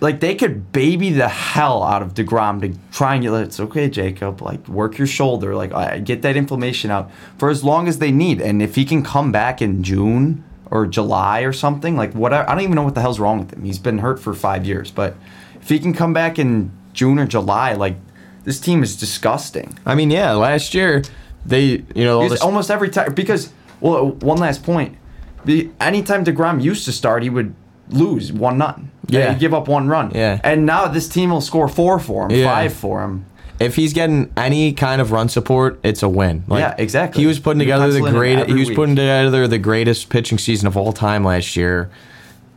[0.00, 3.32] like, they could baby the hell out of Degrom to try and get.
[3.34, 4.42] It's okay, Jacob.
[4.42, 5.54] Like, work your shoulder.
[5.54, 9.02] Like, get that inflammation out for as long as they need, and if he can
[9.02, 10.44] come back in June.
[10.70, 12.46] Or July or something like whatever.
[12.46, 13.64] I don't even know what the hell's wrong with him.
[13.64, 15.16] He's been hurt for five years, but
[15.62, 17.96] if he can come back in June or July, like
[18.44, 19.78] this team is disgusting.
[19.86, 21.04] I mean, yeah, last year
[21.46, 24.98] they you know this, almost every time, because well, one last point,
[25.46, 27.54] the anytime Degrom used to start, he would
[27.90, 28.90] lose one nothing.
[29.08, 29.32] Yeah.
[29.32, 30.12] he'd give up one run.
[30.14, 30.40] Yeah.
[30.44, 32.44] and now this team will score four for him, Yeah.
[32.44, 33.24] five for him.
[33.58, 36.44] if he's getting any kind of run support, it's a win.
[36.46, 37.22] Like, Yeah, exactly.
[37.22, 38.46] He was putting together the great.
[38.46, 38.76] He was week.
[38.76, 41.90] putting together the greatest pitching season of all time last year,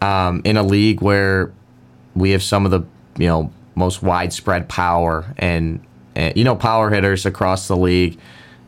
[0.01, 1.51] um, in a league where
[2.15, 2.81] we have some of the
[3.17, 5.79] you know most widespread power and,
[6.15, 8.19] and you know power hitters across the league,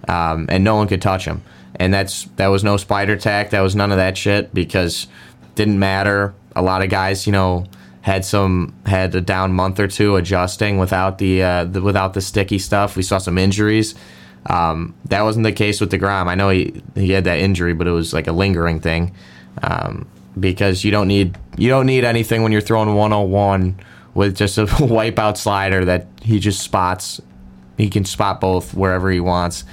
[0.08, 1.44] um, and no one could touch him.
[1.76, 3.50] And that's that was no spider tack.
[3.50, 5.08] That was none of that shit because
[5.56, 6.34] didn't matter.
[6.56, 7.66] A lot of guys, you know,
[8.02, 12.22] had some had a down month or two adjusting without the, uh, the without the
[12.22, 12.96] sticky stuff.
[12.96, 13.96] We saw some injuries.
[14.48, 16.28] Um, that wasn't the case with Degrom.
[16.28, 19.16] I know he he had that injury, but it was like a lingering thing.
[19.62, 20.08] Um,
[20.40, 23.80] because you don't need you don't need anything when you're throwing 101
[24.14, 27.22] with just a wipeout slider that he just spots.
[27.78, 29.64] He can spot both wherever he wants.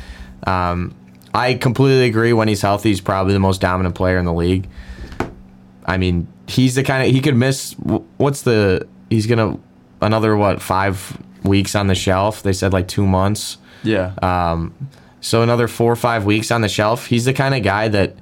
[0.46, 0.94] Um,
[1.34, 2.32] I completely agree.
[2.32, 4.68] When he's healthy, he's probably the most dominant player in the league.
[5.86, 7.72] I mean, he's the kind of he could miss.
[8.16, 8.86] What's the?
[9.08, 9.58] He's gonna
[10.00, 12.42] another what five weeks on the shelf?
[12.42, 13.58] They said like two months.
[13.82, 14.74] Yeah, Um,
[15.22, 17.06] so another four or five weeks on the shelf.
[17.06, 18.14] He's the kind of guy that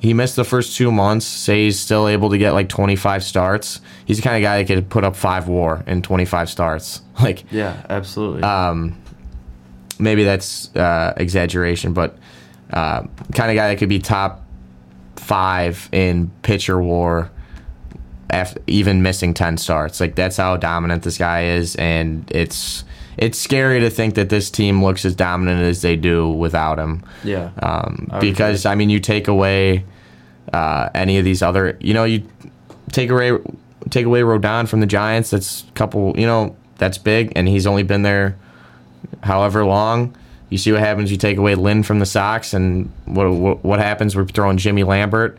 [0.00, 1.24] he missed the first two months.
[1.24, 3.80] Say he's still able to get like 25 starts.
[4.04, 7.00] He's the kind of guy that could put up five WAR in 25 starts.
[7.22, 8.42] Like yeah, absolutely.
[8.42, 9.00] um,
[10.00, 12.18] maybe that's uh, exaggeration, but
[12.72, 13.02] uh,
[13.34, 14.44] kind of guy that could be top
[15.16, 17.30] five in pitcher WAR.
[18.30, 22.82] After, even missing 10 starts like that's how dominant this guy is and it's
[23.18, 27.04] it's scary to think that this team looks as dominant as they do without him
[27.24, 29.84] yeah, um, I because I mean, you take away
[30.52, 32.26] uh, any of these other, you know, you
[32.90, 33.38] take away
[33.90, 35.30] take away Rodon from the Giants.
[35.30, 38.36] That's a couple, you know, that's big, and he's only been there
[39.22, 40.16] however long.
[40.52, 41.10] You see what happens.
[41.10, 44.14] You take away Lynn from the Sox, and what what, what happens?
[44.14, 45.38] We're throwing Jimmy Lambert.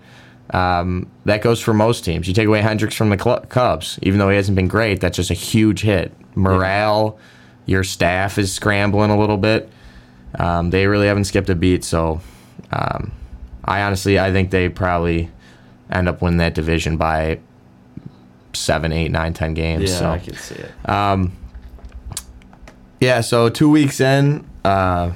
[0.50, 2.28] Um, that goes for most teams.
[2.28, 5.00] You take away Hendricks from the Cl- Cubs, even though he hasn't been great.
[5.00, 6.12] That's just a huge hit.
[6.36, 7.18] Morale,
[7.66, 9.70] your staff is scrambling a little bit.
[10.38, 11.84] Um, they really haven't skipped a beat.
[11.84, 12.22] So,
[12.72, 13.12] um,
[13.64, 15.30] I honestly, I think they probably
[15.92, 17.40] end up winning that division by
[18.54, 19.92] seven, eight, nine, ten games.
[19.92, 20.72] yeah, so, I can see it.
[23.00, 23.22] yeah.
[23.22, 25.12] So two weeks in, uh,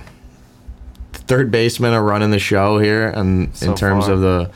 [1.13, 4.13] third baseman are running the show here, and So in terms far.
[4.13, 4.51] of the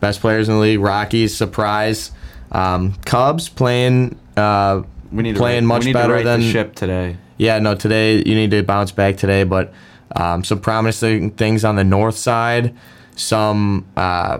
[0.00, 2.10] best players in the league, Rockies surprise,
[2.52, 4.18] um, Cubs playing.
[4.36, 7.16] Uh, we need playing to, much need better to than the ship today.
[7.36, 9.72] yeah, no, today you need to bounce back today, but
[10.16, 12.74] um, some promising things on the north side,
[13.16, 14.38] some uh,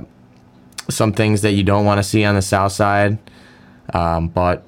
[0.89, 3.19] some things that you don't want to see on the south side.
[3.93, 4.65] Um, but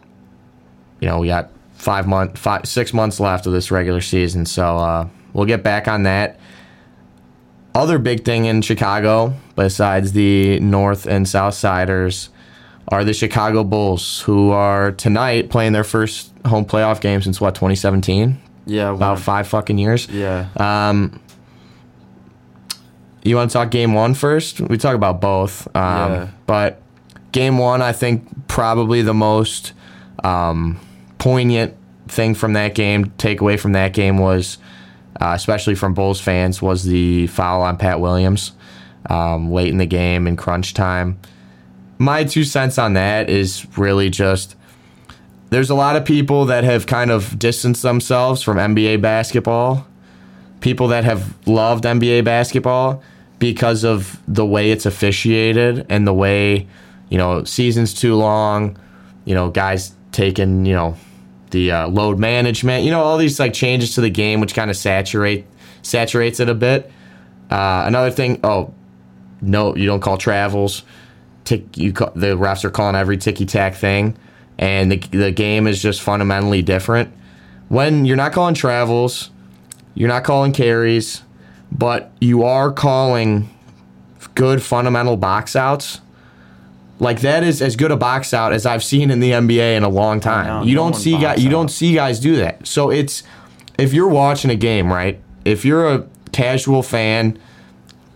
[1.00, 1.50] you know, we got
[1.82, 5.88] five month, five, six months left of this regular season, so uh, we'll get back
[5.88, 6.38] on that.
[7.74, 12.28] Other big thing in Chicago, besides the North and South Siders,
[12.88, 17.54] are the Chicago Bulls, who are tonight playing their first home playoff game since what
[17.56, 20.06] 2017, Yeah, about five fucking years.
[20.08, 21.18] Yeah, Um,
[23.24, 24.60] you want to talk game one first?
[24.60, 26.26] We talk about both, um, Yeah.
[26.46, 26.82] but
[27.32, 29.72] game one, I think probably the most
[30.22, 30.78] um,
[31.22, 31.76] poignant
[32.08, 34.58] thing from that game, takeaway from that game was,
[35.20, 38.52] uh, especially from Bulls fans, was the foul on Pat Williams
[39.08, 41.18] um, late in the game in crunch time.
[41.98, 44.56] My two cents on that is really just
[45.50, 49.86] there's a lot of people that have kind of distanced themselves from NBA basketball
[50.62, 53.02] people that have loved NBA basketball
[53.38, 56.66] because of the way it's officiated and the way,
[57.10, 58.78] you know, seasons too long,
[59.24, 60.96] you know, guys taking, you know,
[61.52, 64.70] the uh, load management, you know, all these like changes to the game which kind
[64.70, 65.46] of saturate
[65.82, 66.90] saturates it a bit.
[67.50, 68.74] Uh, another thing, oh,
[69.40, 70.82] no, you don't call travels.
[71.44, 74.16] Tick, you call, the refs are calling every ticky tack thing.
[74.58, 77.12] and the the game is just fundamentally different.
[77.68, 79.30] When you're not calling travels,
[79.94, 81.22] you're not calling carries,
[81.70, 83.48] but you are calling
[84.34, 86.00] good fundamental box outs.
[87.02, 89.82] Like that is as good a box out as I've seen in the NBA in
[89.82, 90.66] a long time.
[90.66, 92.64] you no don't see guys you don't see guys do that.
[92.66, 93.24] So it's
[93.76, 95.20] if you're watching a game, right?
[95.44, 97.38] If you're a casual fan,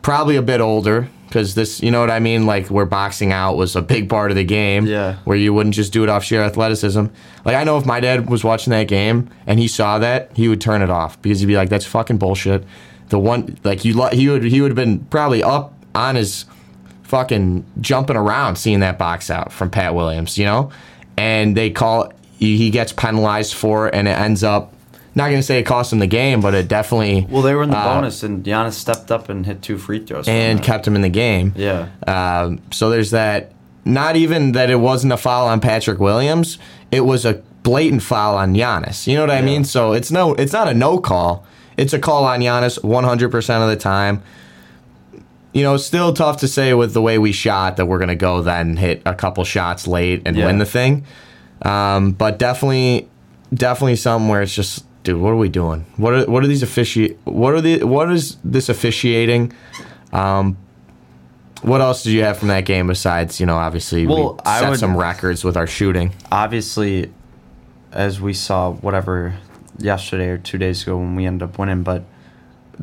[0.03, 3.57] probably a bit older because this, you know what I mean, like where boxing out
[3.57, 4.87] was a big part of the game.
[4.87, 5.17] Yeah.
[5.25, 7.07] Where you wouldn't just do it off sheer athleticism.
[7.45, 10.47] Like I know if my dad was watching that game and he saw that, he
[10.49, 12.65] would turn it off because he'd be like, "That's fucking bullshit."
[13.09, 16.45] The one like you, lo- he would he would have been probably up on his
[17.07, 20.71] fucking jumping around seeing that box out from Pat Williams, you know?
[21.17, 24.73] And they call he gets penalized for it and it ends up
[25.15, 27.63] not going to say it cost him the game, but it definitely Well, they were
[27.63, 30.29] in the uh, bonus, and Giannis stepped up and hit two free throws.
[30.29, 31.55] and kept him in the game.
[31.57, 33.53] yeah, Um, so there's that.
[33.87, 36.59] Not even that it wasn't a foul on Patrick Williams.
[36.91, 39.07] It was a blatant foul on Giannis.
[39.07, 39.45] You know what I Yeah.
[39.47, 39.65] mean?
[39.65, 41.47] So it's no, it's not a no call.
[41.79, 44.23] It's a call on Giannis 100% of the time.
[45.57, 48.15] You know, still tough to say with the way we shot that we're going to
[48.15, 50.45] go then hit a couple shots late and Yeah.
[50.47, 51.05] win the thing.
[51.63, 53.09] Um, but definitely,
[53.55, 55.87] definitely something where it's just, dude, what are we doing?
[55.97, 57.17] What are what are these offici?
[57.25, 59.51] What are the what is this officiating?
[60.13, 60.59] Um,
[61.63, 64.61] what else did you have from that game besides you know obviously Well, we I
[64.61, 66.13] set would- some records with our shooting?
[66.31, 67.11] obviously,
[67.93, 69.37] as we saw, whatever
[69.79, 72.05] yesterday or two days ago when we ended up winning, but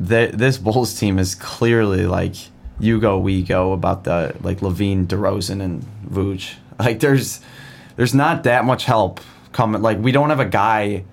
[0.08, 2.34] th- this Bulls team is clearly like
[2.80, 6.54] you go, we go about the like LaVine, DeRozan, and Vooch.
[6.76, 7.40] Like there's
[7.94, 9.20] there's not that much help
[9.52, 9.80] coming.
[9.80, 11.04] Like we don't have a guy.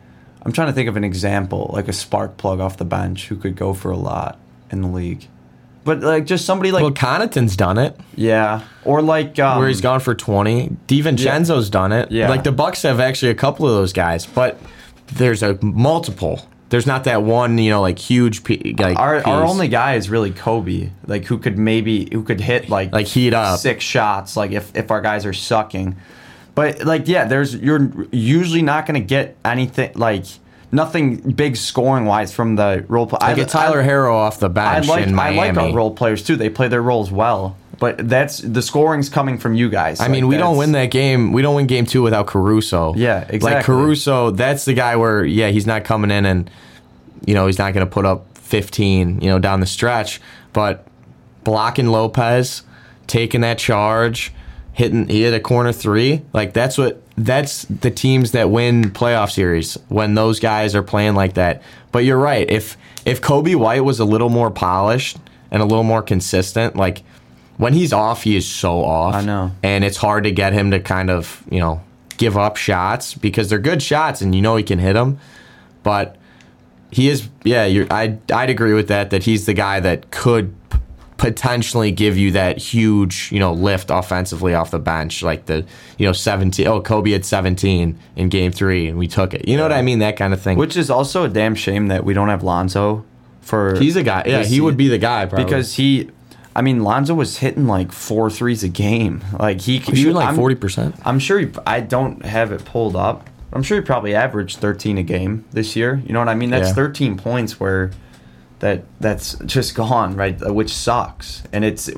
[0.41, 3.35] I'm trying to think of an example, like a spark plug off the bench who
[3.35, 4.39] could go for a lot
[4.71, 5.27] in the league.
[5.83, 9.81] But like just somebody like well, Connaughton's done it yeah, or like um, where he's
[9.81, 10.69] gone for twenty.
[10.87, 12.11] Divincenzo's done it.
[12.11, 12.29] Yeah.
[12.29, 14.59] like the Bucks have actually a couple of those guys, but
[15.13, 16.47] there's a multiple.
[16.71, 20.09] There's not that one you know like huge pe- like Our, our only guy is
[20.09, 23.59] really Coby, like who could maybe who could hit like Like, heat up.
[23.59, 25.95] six shots, like if if our guys are sucking.
[26.55, 30.25] But like yeah, there's you're usually not gonna get anything like
[30.71, 33.19] nothing big scoring wise from the role play.
[33.21, 34.49] I get Tyler Herro off the I
[34.79, 36.35] bench like in I like our role players too.
[36.35, 39.99] They play their roles well, but that's the scoring's coming from you guys.
[39.99, 41.33] I mean, we don't win that game.
[41.33, 42.93] We don't win game two without Caruso.
[42.93, 43.55] Yeah, exactly.
[43.55, 43.65] Like.
[43.65, 46.47] Caruso, that's the guy where yeah, he's not coming in and
[47.25, 50.21] you know he's not going to put up 15, you know, down the stretch,
[50.53, 50.85] but
[51.43, 52.61] blocking Lopez,
[53.07, 54.31] taking that charge,
[54.73, 59.31] hitting he hit a corner three, like that's what that's the teams that win playoff
[59.31, 61.63] series when those guys are playing like that.
[61.91, 62.47] But you're right.
[62.47, 65.17] If if Coby White was a little more polished
[65.49, 67.01] and a little more consistent, like
[67.57, 69.15] when he's off, he is so off.
[69.15, 69.51] I know.
[69.63, 71.81] And it's hard to get him to kind of, you know,
[72.17, 75.19] give up shots because they're good shots and you know he can hit them.
[75.83, 76.17] But
[76.91, 80.53] he is, yeah, you're, I'd, I'd agree with that, that he's the guy that could
[80.69, 80.77] p-
[81.17, 85.23] potentially give you that huge, you know, lift offensively off the bench.
[85.23, 85.65] Like the,
[85.97, 89.47] you know, 17, oh, Coby had 17 in game three and we took it.
[89.47, 89.99] You know what I mean?
[89.99, 90.57] That kind of thing.
[90.57, 93.05] Which is also a damn shame that we don't have Lonzo
[93.41, 93.77] for.
[93.79, 94.23] he's a guy.
[94.25, 95.45] Yeah, he would be the guy probably.
[95.45, 96.09] because he.
[96.55, 99.23] I mean, Lonzo was hitting like four threes a game.
[99.39, 100.99] Like he could shooting like 40%.
[101.05, 103.29] I'm sure he, I don't have it pulled up.
[103.53, 106.01] I'm sure he probably averaged 13 a game this year.
[106.05, 106.49] You know what I mean?
[106.49, 106.75] That's Yeah.
[106.75, 107.91] 13 points where
[108.59, 110.37] that that's just gone, right?
[110.53, 111.43] Which sucks.
[111.51, 111.89] And it's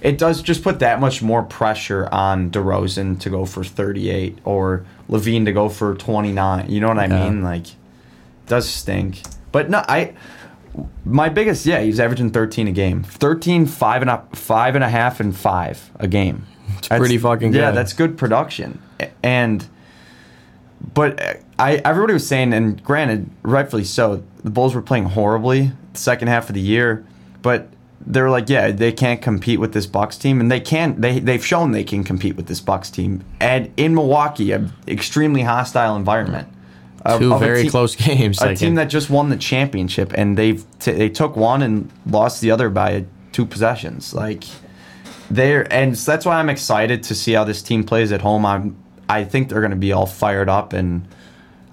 [0.00, 4.84] it does just put that much more pressure on DeRozan to go for 38 or
[5.08, 6.70] LaVine to go for 29.
[6.70, 7.24] You know what I Yeah.
[7.30, 7.42] mean?
[7.42, 7.66] Like
[8.46, 9.22] does stink.
[9.52, 10.12] But no, I
[11.04, 13.02] my biggest yeah, he's averaging 13 a game.
[13.02, 16.46] 13 five and a five and a half and 5 a game.
[16.78, 17.58] It's pretty fucking good.
[17.58, 18.80] Yeah, that's good production.
[19.22, 19.66] And
[20.94, 25.72] but uh, I everybody was saying, and granted, rightfully so, the Bulls were playing horribly
[25.92, 27.04] the second half of the year,
[27.42, 27.68] but
[28.06, 31.00] they were like, yeah, they can't compete with this Bucks team, and they can.
[31.00, 35.42] They they've shown they can compete with this Bucks team, and in Milwaukee, an extremely
[35.42, 36.48] hostile environment.
[37.04, 38.40] Of- Two of very team- close games.
[38.40, 41.62] A like team it- that just won the championship, and they've t- they took one
[41.62, 44.12] and lost the other by two possessions.
[44.14, 44.44] Like
[45.30, 48.44] they're and so that's why I'm excited to see how this team plays at home.
[48.44, 48.76] I'm
[49.08, 51.06] I think they're going to be all fired up, and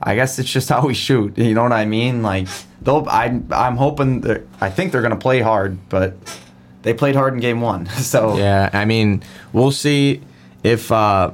[0.02, 1.38] I guess it's just how we shoot.
[1.38, 2.24] You know what I mean?
[2.24, 2.48] Like
[2.82, 3.06] they'll.
[3.10, 4.24] I I'm hoping.
[4.62, 6.16] I think they're going to play hard, but
[6.84, 7.86] they played hard in game one.
[7.98, 10.22] So Yeah, I mean, we'll see
[10.64, 11.32] if uh,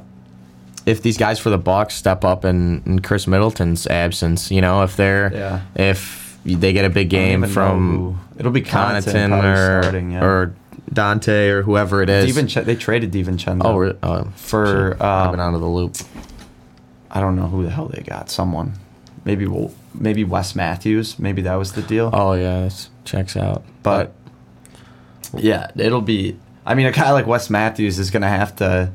[0.86, 4.52] if these guys for the Bucks step up in, in Khris Middleton's absence.
[4.52, 5.62] You know, if they're Yeah.
[5.76, 10.24] if they get a big game from it'll be Connaughton or starting, yeah.
[10.24, 10.54] or
[10.94, 12.36] Donte or whoever it is.
[12.36, 13.62] DiVincenzo, they traded DiVincenzo.
[13.64, 15.96] oh, uh, For, I've been um, out of the loop.
[17.10, 18.30] I don't know who the hell they got.
[18.30, 18.74] Someone,
[19.24, 21.18] maybe Wo- maybe Wes Matthews.
[21.20, 22.10] Maybe that was the deal.
[22.12, 23.64] Oh yeah, this checks out.
[23.84, 24.14] But
[25.38, 26.38] yeah, it'll be.
[26.66, 28.92] I mean, a guy like Wes Matthews is gonna have to.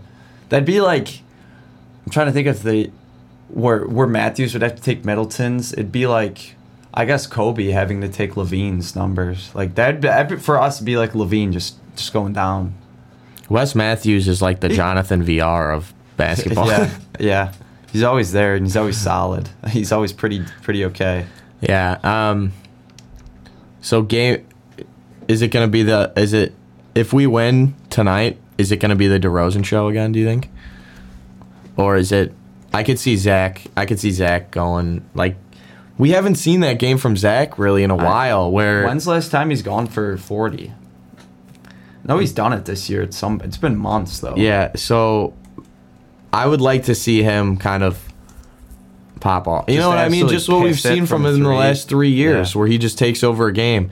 [0.49, 1.23] That'd be like.
[2.09, 2.91] I'm trying to think if the
[3.49, 5.75] where where Matthews would have to take Middleton's.
[5.75, 6.55] It'd be like,
[6.95, 9.55] I guess Coby having to take LaVine's numbers.
[9.55, 10.77] Like that'd be, that'd be for us.
[10.77, 12.73] It'd be like Levine just just going down.
[13.51, 16.67] Wes Matthews is like the Jonathan Villar of basketball.
[16.71, 17.53] Yeah, yeah.
[17.93, 19.51] He's always there and he's always solid.
[19.69, 21.27] He's always pretty pretty okay.
[21.61, 21.99] Yeah.
[22.03, 22.55] Um.
[23.83, 24.47] So game,
[25.29, 26.11] is it gonna be the?
[26.17, 26.55] Is it
[26.95, 28.39] if we win tonight?
[28.57, 30.13] Is it gonna be the DeRozan show again?
[30.13, 30.49] Do you think?
[31.79, 32.35] Or is it?
[32.75, 33.63] I could see Zach.
[33.77, 35.37] I could see Zach going like.
[35.97, 38.51] We haven't seen that game from Zach really in a while.
[38.53, 40.73] Where When's the last time he's gone for forty?
[42.05, 43.03] No, he's done it this year.
[43.03, 43.41] It's some.
[43.43, 44.35] It's been months though.
[44.37, 45.35] Yeah, so
[46.33, 47.99] I would like to see him kind of
[49.21, 49.65] pop off.
[49.69, 50.29] You Just know what I mean?
[50.29, 52.59] Just what we've seen from from him in the last three years, Yeah.
[52.61, 53.91] where he just takes over a game.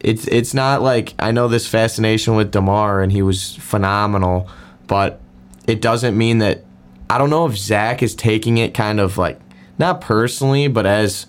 [0.00, 4.48] It's it's not like I know this fascination with Demar and he was phenomenal,
[4.86, 5.20] but
[5.66, 6.64] it doesn't mean that
[7.10, 9.40] I don't know if Zach is taking it kind of like
[9.78, 11.26] not personally, but as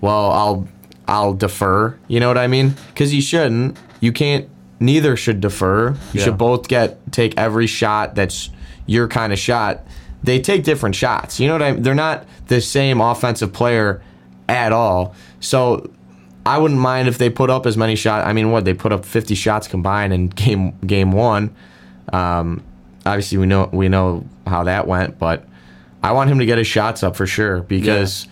[0.00, 0.30] well.
[0.30, 0.68] I'll
[1.08, 1.98] I'll defer.
[2.08, 2.74] You know what I mean?
[2.88, 3.76] Because you shouldn't.
[4.00, 4.48] You can't.
[4.78, 5.90] Neither should defer.
[5.90, 6.24] You Yeah.
[6.24, 8.50] should both get take every shot that's
[8.86, 9.80] your kind of shot.
[10.22, 11.38] They take different shots.
[11.40, 11.82] You know what I mean?
[11.82, 14.02] They're not the same offensive player
[14.48, 15.14] at all.
[15.40, 15.90] So
[16.46, 18.26] I wouldn't mind if they put up as many shots.
[18.26, 21.54] I mean, what they put up 50 shots combined in game game one.
[22.12, 22.62] Um,
[23.06, 25.46] obviously, we know we know how that went, but
[26.02, 28.26] I want him to get his shots up for sure because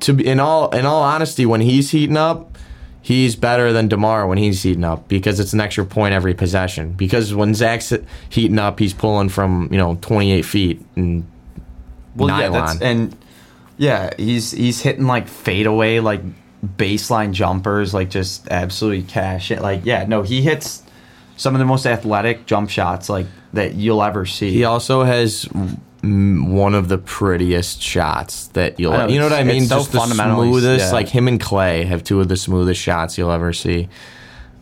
[0.00, 2.56] to be in all in all honesty, when he's heating up,
[3.00, 6.92] he's better than Demar when he's heating up because it's an extra point every possession.
[6.92, 7.92] Because when Zach's
[8.28, 11.26] heating up, he's pulling from you know 28 feet and
[12.16, 13.16] Well, yeah, that's and
[13.76, 16.22] yeah, he's he's hitting like fadeaway like
[16.64, 19.60] baseline jumpers, like just absolutely cash it.
[19.60, 20.82] Like yeah, no, he hits
[21.36, 24.50] some of the most athletic jump shots like that you'll ever see.
[24.52, 25.44] He also has
[26.02, 28.92] one of the prettiest shots that you'll.
[28.92, 29.66] Know, you know what I mean?
[29.66, 30.86] so Just the fundamentally- smoothest.
[30.86, 30.92] yeah.
[30.92, 33.88] Like him and Clay have two of the smoothest shots you'll ever see.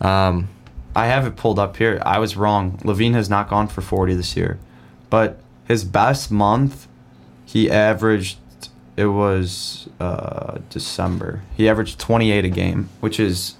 [0.01, 0.49] Um,
[0.95, 2.03] I have it pulled up here.
[2.05, 2.79] I was wrong.
[2.79, 4.59] LaVine has not gone for 40 this year.
[5.09, 6.89] But his best month,
[7.45, 8.39] he averaged,
[8.97, 11.43] it was uh, December.
[11.57, 13.55] He averaged 28 a game, which is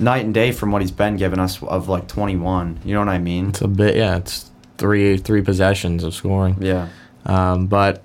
[0.00, 2.80] night and day from what he's been giving us of like 21.
[2.84, 3.50] You know what I mean?
[3.50, 3.96] it's a bit.
[3.96, 6.56] Yeah, it's three three possessions of scoring.
[6.60, 6.88] Yeah.
[7.26, 8.02] Um, but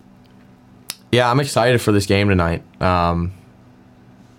[1.12, 2.64] yeah, I'm excited for this game tonight.
[2.82, 3.32] Um,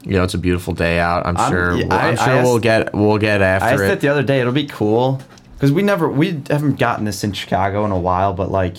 [0.04, 1.26] you know, it's a beautiful day out.
[1.26, 1.72] I'm I'm- sure.
[1.72, 4.00] I'm I- sure I we'll get we'll get I asked after it it.
[4.00, 4.40] the other day.
[4.40, 5.20] It'll be cool
[5.54, 8.32] because we never we haven't gotten this in Chicago in a while.
[8.34, 8.76] But like,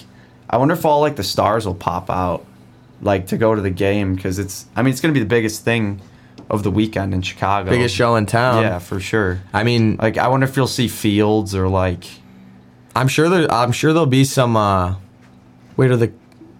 [0.49, 2.45] I wonder if all like the stars will pop out,
[3.01, 4.67] like to go to the game because it's.
[4.75, 5.99] I mean, it's gonna be the biggest thing
[6.49, 7.69] of the weekend in Chicago.
[7.69, 8.63] Biggest show in town.
[8.63, 9.41] Yeah, for sure.
[9.53, 12.05] I mean, Like, I wonder if you'll see Fields or like.
[12.95, 13.51] I'm sure there.
[13.51, 14.55] I'm sure there'll be some.
[14.57, 14.95] Uh,
[15.75, 16.11] wait, are the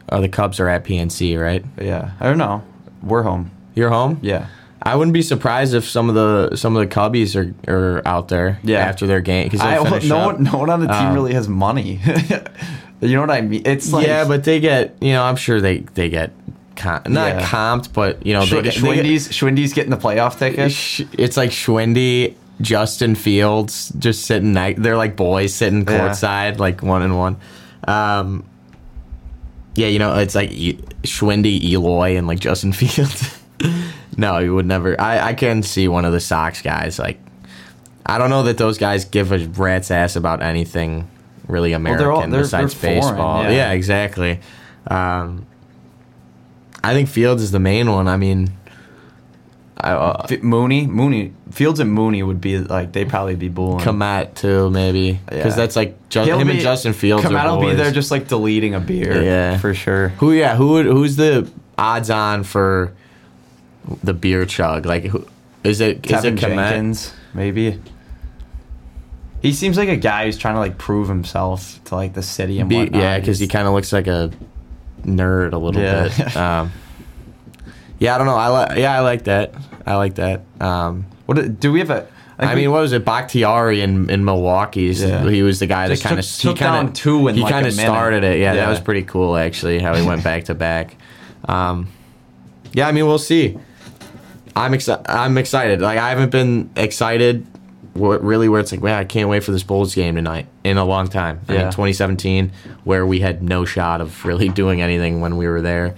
[0.09, 1.65] are the Cubs are at PNC, right?
[1.81, 2.63] Yeah, I don't know.
[3.01, 3.51] We're home.
[3.75, 4.19] You're home.
[4.21, 4.47] Yeah.
[4.81, 8.27] I wouldn't be surprised if some of the some of the Cubbies are, are out
[8.27, 8.59] there.
[8.63, 8.79] Yeah.
[8.79, 9.61] After their game, because
[10.07, 10.33] no, up.
[10.35, 11.99] one, no one on the team Um, really has money.
[13.01, 13.63] you know what I mean?
[13.65, 14.95] It's like yeah, but they get.
[15.01, 16.31] You know, I'm sure they they get.
[16.77, 17.45] Com- not Yeah.
[17.45, 20.71] comped, but you know, Sh- they get, they get- Schwindy's Schwindy's getting the playoff ticket.
[20.71, 24.53] Sh- it's like Schwindy, Justin Fields just sitting.
[24.53, 26.09] ni- They're like boys sitting Yeah.
[26.09, 27.37] courtside, like one and one.
[27.87, 28.43] Um,
[29.75, 33.39] yeah, you know, it's like E- Schwindy, Eloy, and like Justin Fields.
[34.15, 34.99] no, you would never.
[35.01, 36.99] I I can see one of the Sox guys.
[36.99, 37.19] Like,
[38.05, 41.07] I don't know that those guys give a rat's ass about anything
[41.47, 43.43] really American they're all- they're- besides they're foreign, baseball.
[43.45, 43.49] yeah.
[43.49, 44.39] yeah, exactly.
[44.91, 45.46] Um,
[46.83, 48.07] I think Fields is the main one.
[48.07, 48.51] I mean.
[49.79, 53.77] I, uh, F- Mooney, Mooney, Fields and Mooney would be like they'd probably be booing.
[53.77, 55.55] Kmet too, maybe because Yeah.
[55.55, 57.23] that's like just, him and Justin Fields.
[57.25, 59.21] Are will be there just like deleting a beer.
[59.21, 59.57] Yeah.
[59.59, 60.09] for sure.
[60.17, 60.31] who?
[60.33, 60.69] Yeah, who?
[60.69, 61.47] Would, who's the
[61.77, 62.91] odds on for
[64.03, 64.87] the beer chug?
[64.87, 65.27] Like, who
[65.63, 66.09] is it?
[66.09, 66.39] Is it Kmet?
[66.39, 67.79] Jenkins, maybe.
[69.43, 72.59] He seems like a guy who's trying to like prove himself to like the city
[72.59, 72.99] and Be, whatnot.
[72.99, 74.31] yeah, because he kind of looks like a
[75.07, 76.09] nerd a little Yeah.
[76.15, 76.35] bit.
[76.35, 76.71] Um,
[77.99, 78.35] yeah, I don't know.
[78.35, 78.77] I like.
[78.77, 79.55] Yeah, I like that.
[79.85, 80.41] I like that.
[80.61, 82.01] Um, What do we have a?
[82.01, 83.03] think I mean, what was it?
[83.03, 84.81] Bakhtiari in, in Milwaukee.
[84.93, 85.27] Yeah.
[85.27, 87.51] He was the guy Just that kind of took- took down two in, he like,
[87.51, 88.39] kind of started it.
[88.39, 89.79] Yeah, that was pretty cool actually.
[89.79, 90.95] How he went back to back.
[91.45, 91.87] Um,
[92.73, 93.57] yeah, I mean, we'll see.
[94.55, 95.09] I'm excited.
[95.09, 95.81] I'm excited.
[95.81, 97.47] Like I haven't been excited
[97.97, 100.85] really where it's like, man, I can't wait for this Bulls game tonight in a
[100.85, 101.39] long time.
[101.47, 101.71] I mean, Yeah.
[101.71, 102.51] 2017,
[102.83, 105.95] where we had no shot of really doing anything when we were there,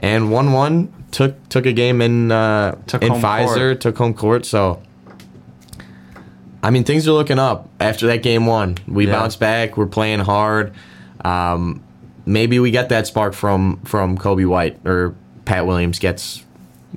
[0.00, 3.80] and one one took took a game in uh, Took in Fiserv, court.
[3.80, 4.44] took home court.
[4.46, 4.80] So,
[6.62, 8.78] I mean, things are looking up after that game one.
[8.86, 9.12] We Yeah.
[9.12, 9.76] bounced back.
[9.76, 10.72] We're playing hard.
[11.24, 11.82] Um,
[12.24, 16.44] maybe we get that spark from from Coby White or Pat Williams gets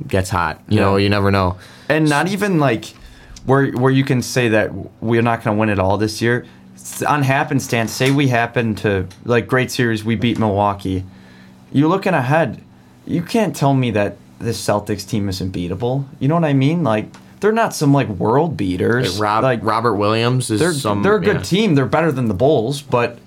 [0.08, 0.60] gets hot.
[0.70, 0.86] You Yeah.
[0.86, 1.56] know, you never know.
[1.90, 2.94] and not even like
[3.46, 4.72] where where you can say that
[5.02, 6.46] we're not going to win it all this year.
[7.08, 11.04] On happenstance, say we happen to like great series, we beat Milwaukee.
[11.72, 12.62] You're looking ahead.
[13.06, 16.06] You can't tell me that this Celtics team isn't beatable.
[16.20, 16.84] You know what I mean?
[16.84, 17.08] Like
[17.40, 19.20] they're not some like world beaters.
[19.20, 21.04] Rob, like Robert Williams is they're some.
[21.04, 21.44] they're a good yeah.
[21.44, 21.76] team.
[21.76, 23.20] They're better than the Bulls, but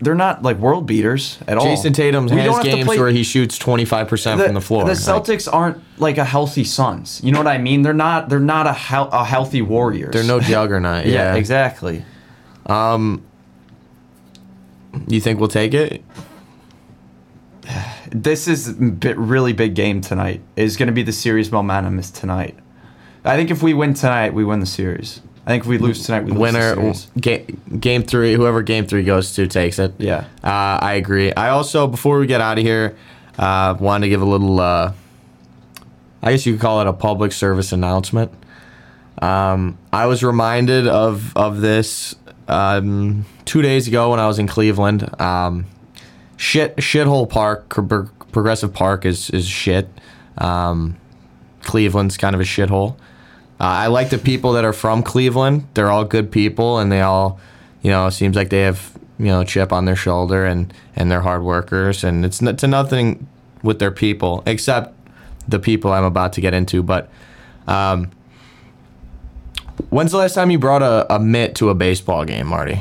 [0.00, 1.64] they're not like world beaters at all.
[1.66, 4.84] Jayson Tatum We has games play- where he shoots twenty five percent from the floor.
[4.84, 7.20] The Like, Celtics aren't like a healthy Suns.
[7.22, 7.82] You know what I mean?
[7.82, 8.28] They're not.
[8.28, 10.12] They're not a, hel- a healthy Warriors.
[10.12, 11.06] they're no juggernaut.
[11.06, 12.04] yeah, yeah, exactly.
[12.66, 13.22] Um,
[15.06, 16.02] you think we'll take it?
[18.12, 20.40] This is a bit, really big game tonight.
[20.56, 22.58] Is going to be the series momentum is tonight.
[23.24, 25.20] I think if we win tonight, we win the series.
[25.50, 28.34] I think if we lose tonight, we lose Winner game, game three.
[28.34, 29.92] Whoever game three goes to takes it.
[29.98, 30.26] Yeah.
[30.44, 31.32] Uh, I agree.
[31.32, 32.96] I also, before we get out of here,
[33.36, 34.92] uh, wanted to give a little, uh,
[36.22, 38.30] I guess you could call it a public service announcement.
[39.20, 42.14] Um, I was reminded of, of this
[42.46, 45.20] um, two days ago when I was in Cleveland.
[45.20, 45.66] Um,
[46.36, 49.88] shit, shithole park, Progressive Park is, is shit.
[50.38, 50.96] Um,
[51.62, 52.94] Cleveland's kind of a shithole.
[53.60, 55.66] Uh, I like the people that are from Cleveland.
[55.74, 57.38] They're all good people, and they all,
[57.82, 61.10] you know, it seems like they have you know chip on their shoulder, and and
[61.10, 63.28] they're hard workers, and it's to nothing
[63.62, 64.94] with their people except
[65.46, 66.82] the people I'm about to get into.
[66.82, 67.10] But
[67.66, 68.10] um,
[69.90, 72.80] when's the last time you brought a, a mitt to a baseball game, Marty?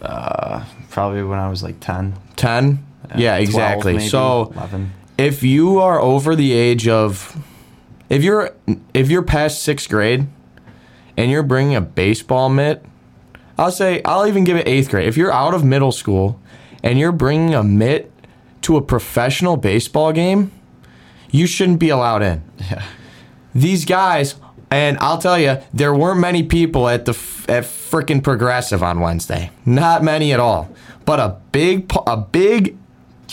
[0.00, 2.14] Uh, probably when I was like ten.
[2.36, 2.86] Ten?
[3.16, 3.92] Yeah, 12 exactly.
[3.94, 4.92] maybe, so eleven.
[5.18, 7.36] if you are over the age of
[8.10, 8.50] if you're
[8.92, 10.26] if you're past sixth grade
[11.16, 12.84] and you're bringing a baseball mitt
[13.58, 16.38] i'll say i'll even give it eighth grade if you're out of middle school
[16.82, 18.12] and you're bringing a mitt
[18.62, 20.50] to a professional baseball game
[21.30, 22.82] you shouldn't be allowed in Yeah.
[23.54, 24.34] these guys
[24.72, 27.10] and I'll tell you, there weren't many people at the
[27.48, 29.50] at frickin' Progressive on Wednesday.
[29.66, 30.70] Not many at all.
[31.04, 32.76] But a big a big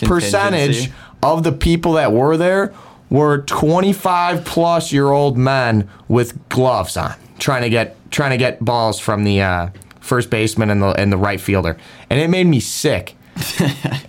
[0.02, 0.90] percentage
[1.22, 2.74] of the people that were there
[3.10, 8.64] were 25 plus year old men with gloves on, trying to get trying to get
[8.64, 11.78] balls from the uh, first baseman and the and the right fielder,
[12.10, 13.16] and it made me sick.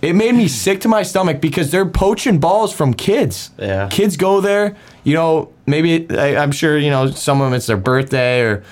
[0.01, 3.51] it made me sick to my stomach because they're poaching balls from kids.
[3.59, 3.87] Yeah.
[3.89, 7.67] Kids go there, you know, maybe I, I'm sure, you know, some of them it's
[7.67, 8.63] their birthday or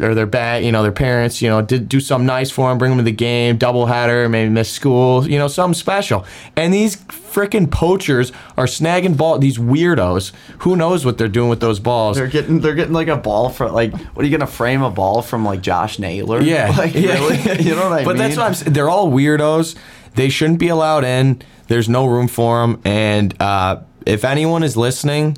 [0.00, 2.78] or their bat, you know, their parents, you know, did do something nice for them,
[2.78, 6.24] bring them to the game, doubleheader, maybe miss school, you know, something special.
[6.56, 9.38] And these freaking poachers are snagging ball.
[9.38, 12.16] These weirdos, who knows what they're doing with those balls?
[12.16, 14.90] They're getting they're getting like a ball from like what are you gonna frame a
[14.90, 16.40] ball from like Josh Naylor?
[16.40, 17.14] Yeah, like yeah.
[17.14, 17.36] really?
[17.62, 18.16] you know what I but mean?
[18.16, 18.72] But that's what I'm saying.
[18.72, 19.76] They're all weirdos.
[20.14, 21.42] They shouldn't be allowed in.
[21.68, 22.80] There's no room for them.
[22.84, 25.36] And uh, if anyone is listening,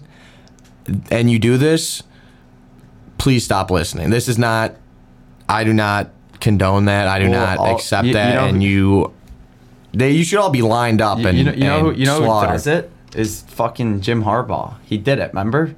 [1.10, 2.02] and you do this,
[3.18, 4.10] please stop listening.
[4.10, 4.74] This is not.
[5.48, 6.10] I do not
[6.40, 7.08] condone that.
[7.08, 8.34] I do Well, not all- accept you- you that.
[8.34, 9.12] know and you,
[9.92, 12.20] they, you should all be lined up and you know, you know who you know
[12.20, 14.74] who does it is fucking Jim Harbaugh.
[14.84, 15.28] He did it.
[15.28, 15.74] Remember?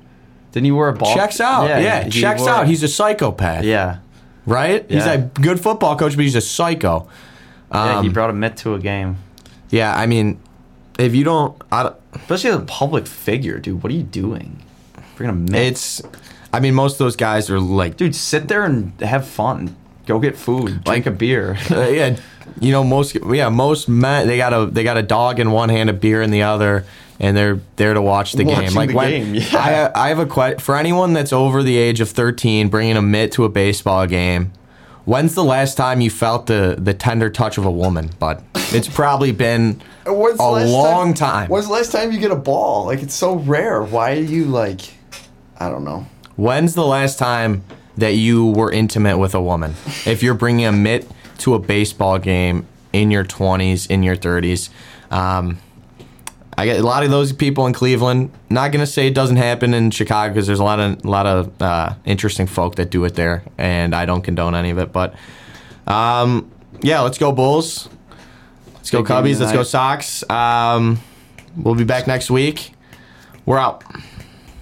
[0.52, 1.14] Didn't he wear a ball?
[1.14, 1.68] Checks out.
[1.68, 2.66] Yeah, he checks wore- out.
[2.66, 3.64] He's a psychopath.
[3.64, 3.98] yeah.
[4.46, 4.84] Right?
[4.90, 7.06] He's a good football coach, but he's a psycho.
[7.72, 9.18] Yeah, he Um, brought a mitt to a game.
[9.68, 10.40] Yeah, I mean,
[10.98, 13.80] if you don't, I don't Especially as a public figure, dude.
[13.84, 14.60] What are you doing?
[15.16, 15.62] Bringing a mitt.
[15.62, 16.02] it's.
[16.52, 19.76] I mean, most of those guys are like, dude, sit there and have fun.
[20.06, 20.82] Go get food.
[20.84, 21.56] Drink a beer.
[21.70, 22.16] uh, yeah,
[22.60, 25.68] you know, most yeah, most men they got a they got a dog in one
[25.68, 26.84] hand, a beer in the other,
[27.20, 28.74] and they're there to watch the Watching game.
[28.74, 29.92] Like the when game, yeah.
[29.94, 33.02] I I have a question for anyone that's over the age of thirteen, bringing a
[33.02, 34.52] mitt to a baseball game.
[35.04, 38.42] When's the last time you felt the the tender touch of a woman, bud?
[38.72, 41.48] It's probably been a long time.
[41.48, 42.86] When's the last time you get a ball?
[42.86, 43.82] Like it's so rare.
[43.82, 44.80] Why are you like?
[45.58, 46.06] I don't know.
[46.36, 47.64] When's the last time
[47.96, 49.74] that you were intimate with a woman?
[50.06, 51.08] If you're bringing a mitt
[51.38, 54.70] to a baseball game in your 20s, in your 30s,
[55.10, 55.58] um,
[56.56, 58.30] I get a lot of those people in Cleveland.
[58.50, 61.24] Not gonna say it doesn't happen in Chicago because there's a lot of a lot
[61.26, 64.92] of uh, interesting folk that do it there, and I don't condone any of it.
[64.92, 65.14] But
[65.86, 66.50] um,
[66.82, 67.88] yeah, let's go Bulls.
[68.74, 69.40] Let's go Cubbies.
[69.40, 69.62] Let's go.
[69.62, 70.28] Sox.
[70.28, 71.00] Um,
[71.56, 72.72] we'll be back next week.
[73.46, 73.82] We're out.